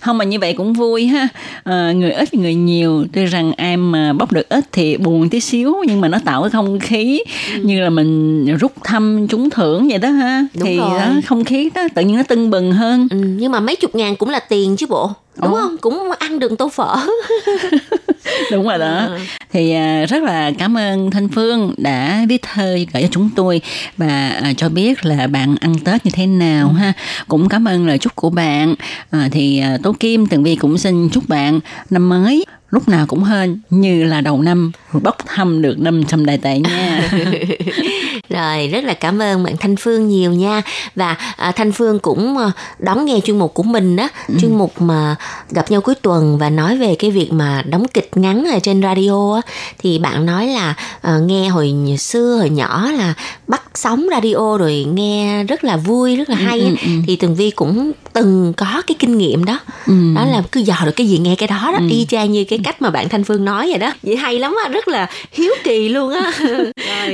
[0.00, 1.28] Không mà như vậy cũng vui ha.
[1.64, 3.04] À, người ít người nhiều.
[3.12, 6.42] Tuy rằng em mà bóc được ít thì buồn tí xíu nhưng mà nó tạo
[6.42, 7.22] cái không khí
[7.54, 7.60] ừ.
[7.62, 8.93] như là mình rút thăm
[9.28, 10.98] trúng thưởng vậy đó ha Đúng thì rồi.
[10.98, 13.94] đó không khí đó tự nhiên nó tưng bừng hơn ừ, nhưng mà mấy chục
[13.94, 15.10] ngàn cũng là tiền chứ bộ
[15.42, 15.60] đúng Ồ.
[15.60, 16.96] không cũng ăn được tô phở
[18.52, 19.18] đúng rồi đó ừ.
[19.52, 23.60] thì à, rất là cảm ơn thanh phương đã viết thơ gửi cho chúng tôi
[23.96, 26.74] và à, cho biết là bạn ăn tết như thế nào ừ.
[26.78, 26.92] ha
[27.28, 28.74] cũng cảm ơn lời chúc của bạn
[29.10, 33.24] à, thì tố kim tường vi cũng xin chúc bạn năm mới lúc nào cũng
[33.24, 34.72] hên như là đầu năm
[35.02, 37.10] bốc thăm được 500 đại tệ nha
[38.28, 40.62] rồi rất là cảm ơn bạn Thanh Phương nhiều nha
[40.96, 44.34] và à, Thanh Phương cũng à, đón nghe chuyên mục của mình đó ừ.
[44.40, 45.16] chuyên mục mà
[45.50, 48.82] gặp nhau cuối tuần và nói về cái việc mà đóng kịch ngắn ở trên
[48.82, 49.40] radio á
[49.78, 53.14] thì bạn nói là à, nghe hồi xưa hồi nhỏ là
[53.46, 56.90] bắt sóng radio rồi nghe rất là vui rất là ừ, hay ừ, ừ, ừ.
[57.06, 60.14] thì Tường Vi cũng từng có cái kinh nghiệm đó ừ.
[60.16, 61.88] đó là cứ dò được cái gì nghe cái đó đó ừ.
[61.90, 64.56] y chang như cái cách mà bạn Thanh Phương nói vậy đó vậy hay lắm
[64.64, 66.32] á rất là hiếu kỳ luôn á.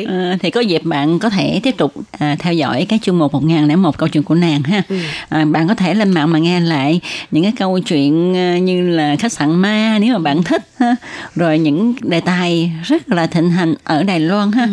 [0.06, 3.32] À, thì có dịp bạn có thể tiếp tục à, theo dõi cái chương mục
[3.32, 4.96] một ngàn lẻ một câu chuyện của nàng ha ừ.
[5.28, 8.90] à, bạn có thể lên mạng mà nghe lại những cái câu chuyện à, như
[8.90, 10.96] là khách sạn ma nếu mà bạn thích ha
[11.34, 14.70] rồi những đề tài rất là thịnh hành ở Đài Loan ha ừ.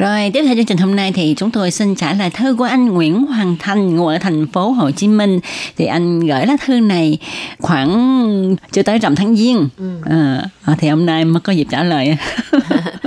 [0.00, 2.64] Rồi, tiếp theo chương trình hôm nay thì chúng tôi xin trả lời thư của
[2.64, 5.40] anh Nguyễn Hoàng Thành ngụ ở thành phố Hồ Chí Minh.
[5.76, 7.18] Thì anh gửi lá thư này
[7.58, 9.68] khoảng chưa tới rằm tháng Giêng.
[9.78, 10.00] Ừ.
[10.04, 12.16] À, thì hôm nay mới có dịp trả lời.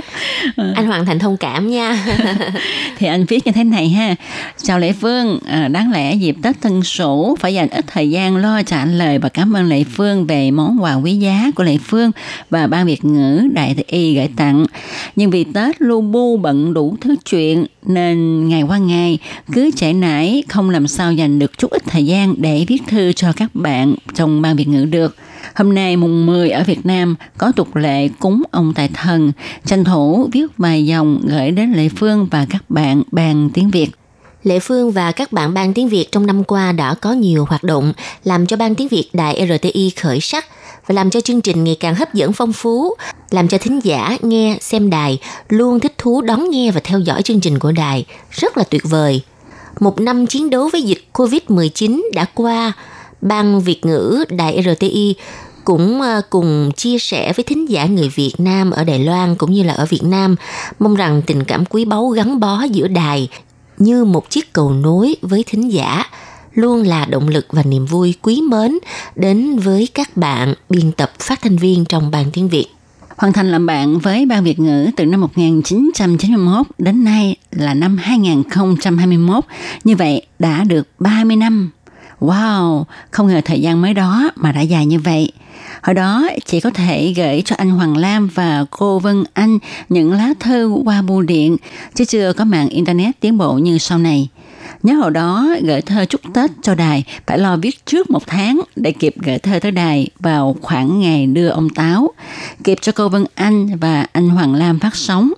[0.56, 2.04] anh Hoàng Thành thông cảm nha.
[2.98, 4.14] thì anh viết như thế này ha.
[4.62, 8.36] Chào Lệ Phương, à, đáng lẽ dịp Tết Tân Sửu phải dành ít thời gian
[8.36, 11.76] lo trả lời và cảm ơn Lệ Phương về món quà quý giá của Lệ
[11.84, 12.10] Phương
[12.50, 14.66] và ban Việt ngữ Đại Thị Y gửi tặng.
[15.16, 19.18] Nhưng vì Tết lu bu bận đủ thứ chuyện nên ngày qua ngày
[19.52, 23.12] cứ chạy nải không làm sao dành được chút ít thời gian để viết thư
[23.12, 25.16] cho các bạn trong ban Việt ngữ được.
[25.54, 29.32] Hôm nay mùng 10 ở Việt Nam có tục lệ cúng ông tài thần,
[29.64, 33.90] tranh thủ viết vài dòng gửi đến Lệ Phương và các bạn bàn tiếng Việt.
[34.42, 37.62] Lệ Phương và các bạn ban tiếng Việt trong năm qua đã có nhiều hoạt
[37.62, 37.92] động
[38.24, 40.46] làm cho ban tiếng Việt đài RTI khởi sắc
[40.86, 42.94] và làm cho chương trình ngày càng hấp dẫn phong phú,
[43.30, 45.18] làm cho thính giả nghe xem đài
[45.48, 48.82] luôn thích thú đón nghe và theo dõi chương trình của đài, rất là tuyệt
[48.84, 49.22] vời.
[49.80, 52.72] Một năm chiến đấu với dịch Covid-19 đã qua,
[53.24, 55.14] ban Việt ngữ đài RTI
[55.64, 59.52] cũng ờ, cùng chia sẻ với thính giả người Việt Nam ở Đài Loan cũng
[59.52, 60.36] như là ở Việt Nam,
[60.78, 63.28] mong rằng tình cảm quý báu gắn bó giữa đài
[63.78, 66.04] như một chiếc cầu nối với thính giả
[66.54, 68.78] luôn là động lực và niềm vui quý mến
[69.16, 72.66] đến với các bạn biên tập phát thanh viên trong ban tiếng Việt.
[73.16, 77.96] Hoàn thành làm bạn với Ban Việt ngữ từ năm 1991 đến nay là năm
[77.96, 79.44] 2021.
[79.84, 81.70] Như vậy đã được 30 năm.
[82.24, 85.32] Wow, không ngờ thời gian mới đó mà đã dài như vậy.
[85.82, 89.58] Hồi đó chị có thể gửi cho anh Hoàng Lam và cô Vân Anh
[89.88, 91.56] những lá thư qua bưu điện,
[91.94, 94.28] chứ chưa có mạng Internet tiến bộ như sau này.
[94.82, 98.60] Nhớ hồi đó gửi thơ chúc Tết cho đài phải lo viết trước một tháng
[98.76, 102.10] để kịp gửi thơ tới đài vào khoảng ngày đưa ông Táo,
[102.64, 105.32] kịp cho cô Vân Anh và anh Hoàng Lam phát sóng.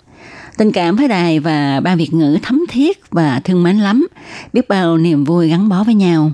[0.57, 4.07] Tình cảm với đài và ban Việt ngữ thấm thiết và thương mến lắm,
[4.53, 6.33] biết bao niềm vui gắn bó với nhau.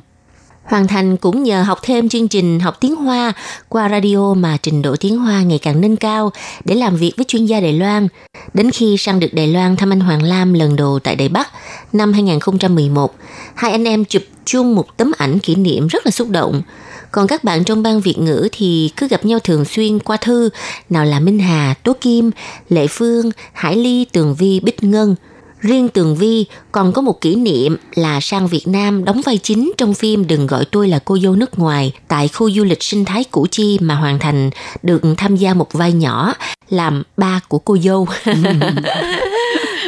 [0.65, 3.33] Hoàng Thành cũng nhờ học thêm chương trình học tiếng Hoa
[3.69, 6.33] qua radio mà trình độ tiếng Hoa ngày càng nâng cao
[6.65, 8.09] để làm việc với chuyên gia Đài Loan.
[8.55, 11.49] Đến khi sang được Đài Loan thăm anh Hoàng Lam lần đầu tại Đài Bắc
[11.93, 13.15] năm 2011,
[13.55, 16.63] hai anh em chụp chung một tấm ảnh kỷ niệm rất là xúc động.
[17.11, 20.49] Còn các bạn trong ban Việt ngữ thì cứ gặp nhau thường xuyên qua thư,
[20.91, 22.31] nào là Minh Hà, Tố Kim,
[22.69, 25.15] Lệ Phương, Hải Ly, Tường Vi, Bích Ngân–
[25.63, 29.73] Riêng Tường Vi còn có một kỷ niệm là sang Việt Nam đóng vai chính
[29.79, 33.05] trong phim Đừng gọi tôi là cô dâu nước ngoài tại khu du lịch sinh
[33.05, 34.51] thái Củ Chi mà Hoàng Thành
[34.83, 36.35] được tham gia một vai nhỏ
[36.69, 38.07] làm ba của cô dâu.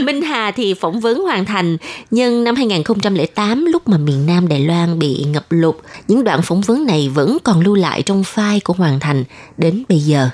[0.02, 1.76] Minh Hà thì phỏng vấn hoàn Thành
[2.10, 5.76] nhưng năm 2008 lúc mà miền Nam Đài Loan bị ngập lụt,
[6.08, 9.24] những đoạn phỏng vấn này vẫn còn lưu lại trong file của Hoàng Thành
[9.58, 10.30] đến bây giờ.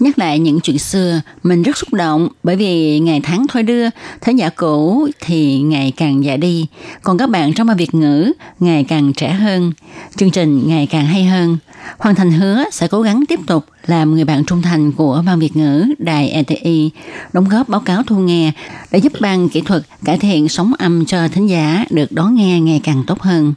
[0.00, 3.88] Nhắc lại những chuyện xưa, mình rất xúc động bởi vì ngày tháng thôi đưa,
[4.20, 6.66] thế giả cũ thì ngày càng già đi,
[7.02, 9.72] còn các bạn trong ban Việt ngữ ngày càng trẻ hơn,
[10.16, 11.58] chương trình ngày càng hay hơn.
[11.98, 15.38] Hoàng Thành hứa sẽ cố gắng tiếp tục làm người bạn trung thành của ban
[15.38, 16.90] Việt ngữ đài ETI,
[17.32, 18.52] đóng góp báo cáo thu nghe
[18.90, 22.60] để giúp ban kỹ thuật cải thiện sóng âm cho thính giả được đón nghe
[22.60, 23.54] ngày càng tốt hơn.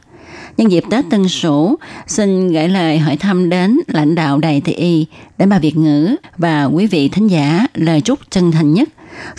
[0.56, 1.76] Nhân dịp Tết Tân Sửu,
[2.06, 5.06] xin gửi lời hỏi thăm đến lãnh đạo Đài Y,
[5.38, 8.88] đến bà Việt ngữ và quý vị thính giả lời chúc chân thành nhất.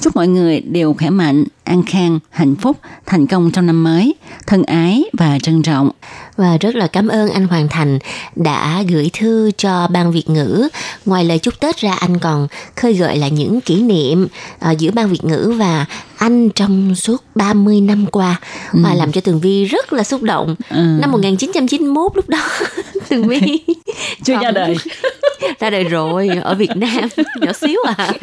[0.01, 4.15] Chúc mọi người đều khỏe mạnh, an khang, hạnh phúc, thành công trong năm mới,
[4.47, 5.91] thân ái và trân trọng.
[6.37, 7.99] Và rất là cảm ơn anh Hoàng Thành
[8.35, 10.67] đã gửi thư cho ban Việt ngữ.
[11.05, 14.27] Ngoài lời chúc Tết ra anh còn khơi gợi là những kỷ niệm
[14.71, 15.85] uh, giữa ban Việt ngữ và
[16.17, 18.35] anh trong suốt 30 năm qua
[18.73, 18.79] ừ.
[18.83, 20.55] và làm cho Tường Vi rất là xúc động.
[20.69, 20.81] Ừ.
[21.01, 22.49] Năm 1991 lúc đó
[23.09, 23.59] Tường Vi
[24.23, 24.75] chưa ra đời.
[25.59, 27.09] ra đời rồi ở Việt Nam
[27.41, 28.13] nhỏ xíu à.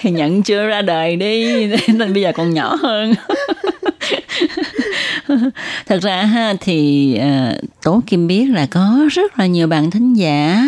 [0.00, 3.14] Thì nhận chưa ra đời đi nên bây giờ còn nhỏ hơn
[5.86, 10.14] thật ra ha, thì ờ, tố kim biết là có rất là nhiều bạn thính
[10.14, 10.66] giả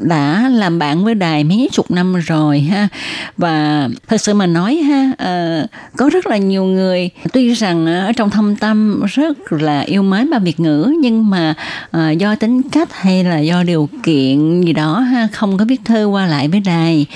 [0.00, 2.88] đã làm bạn với đài mấy chục năm rồi ha.
[3.36, 5.66] Và thật sự mà nói ha ờ,
[5.96, 10.30] có rất là nhiều người, tuy rằng ở trong thâm tâm rất là yêu mến
[10.30, 11.54] ba biệt ngữ, nhưng mà
[11.90, 15.80] ờ, do tính cách hay là do điều kiện gì đó ha, không có viết
[15.84, 17.06] thư qua lại với đài.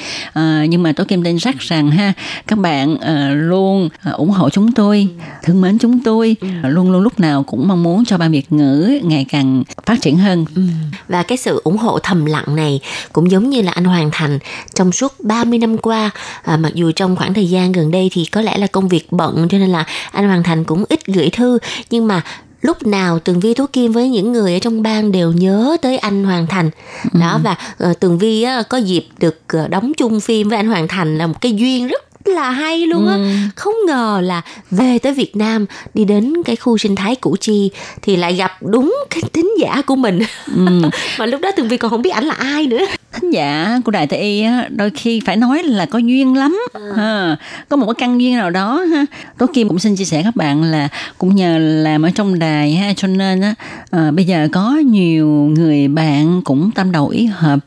[0.68, 2.12] Nhưng mà tố kim tin chắc rằng ha,
[2.46, 2.96] các bạn
[3.32, 5.08] luôn ủng hộ chúng tôi.
[5.42, 6.48] Thương mến chúng tôi ừ.
[6.62, 10.16] luôn luôn lúc nào cũng mong muốn cho ban Việt ngữ ngày càng phát triển
[10.18, 10.44] hơn.
[10.54, 10.62] Ừ.
[11.08, 12.80] Và cái sự ủng hộ thầm lặng này
[13.12, 14.38] cũng giống như là anh Hoàng Thành
[14.74, 16.10] trong suốt 30 năm qua
[16.42, 19.12] à, mặc dù trong khoảng thời gian gần đây thì có lẽ là công việc
[19.12, 21.58] bận cho nên là anh Hoàng Thành cũng ít gửi thư
[21.90, 22.22] nhưng mà
[22.62, 25.98] lúc nào tường vi thú kim với những người ở trong bang đều nhớ tới
[25.98, 26.70] anh hoàng thành
[27.12, 27.20] ừ.
[27.20, 27.56] đó và
[27.90, 31.18] uh, tường vi á, có dịp được uh, đóng chung phim với anh hoàng thành
[31.18, 33.22] là một cái duyên rất là hay luôn á ừ.
[33.56, 37.70] không ngờ là về tới Việt Nam đi đến cái khu sinh thái Củ Chi
[38.02, 40.20] thì lại gặp đúng cái tính giả của mình
[40.56, 40.82] ừ.
[41.18, 43.90] mà lúc đó Tường Vi còn không biết ảnh là ai nữa thính giả của
[43.90, 46.80] Đại Tây Y á, đôi khi phải nói là có duyên lắm à.
[46.96, 47.36] ha.
[47.68, 49.04] có một cái căn duyên nào đó ha
[49.38, 52.74] Tố Kim cũng xin chia sẻ các bạn là cũng nhờ làm ở trong đài
[52.74, 53.54] ha cho nên á
[53.90, 57.58] à, bây giờ có nhiều người bạn cũng tâm đầu ý hợp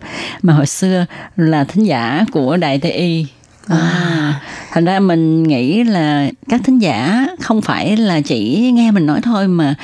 [0.41, 1.05] mà hồi xưa
[1.37, 3.25] là thính giả của Đại Tây Y
[3.67, 4.41] À,
[4.71, 9.21] thành ra mình nghĩ là các thính giả không phải là chỉ nghe mình nói
[9.21, 9.75] thôi mà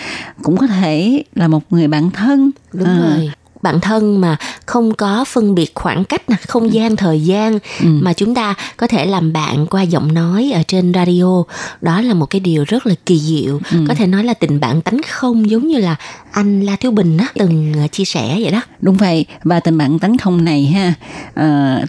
[0.43, 2.97] cũng có thể là một người bạn thân đúng à.
[2.99, 6.69] rồi bản thân mà không có phân biệt khoảng cách nè không ừ.
[6.69, 7.87] gian thời gian ừ.
[8.01, 11.43] mà chúng ta có thể làm bạn qua giọng nói ở trên radio
[11.81, 13.77] đó là một cái điều rất là kỳ diệu ừ.
[13.87, 15.95] có thể nói là tình bạn tánh không giống như là
[16.31, 19.77] anh La Thiếu Bình á từng ờ, chia sẻ vậy đó đúng vậy và tình
[19.77, 20.93] bạn tánh không này ha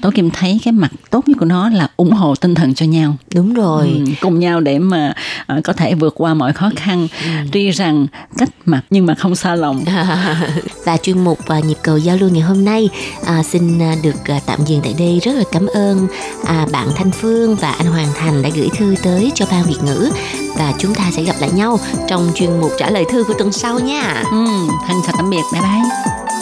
[0.05, 2.87] uh, Kim thấy cái mặt tốt nhất của nó là ủng hộ tinh thần cho
[2.87, 5.15] nhau đúng rồi ừ, cùng nhau để mà
[5.59, 7.31] uh, có thể vượt qua mọi khó khăn ừ.
[7.53, 8.07] tuy rằng
[8.39, 9.85] cách mặt nhưng mà không xa lòng
[10.85, 12.89] và chuyên mục và nhịp cầu giao lưu ngày hôm nay
[13.25, 16.07] à, xin à, được à, tạm dừng tại đây rất là cảm ơn
[16.45, 19.83] à, bạn Thanh Phương và anh Hoàng Thành đã gửi thư tới cho ban Việt
[19.85, 20.11] ngữ
[20.59, 23.53] và chúng ta sẽ gặp lại nhau trong chuyên mục trả lời thư của tuần
[23.53, 24.25] sau nha.
[24.31, 24.47] Ừ,
[24.89, 26.42] thân chào tạm biệt, bye bye.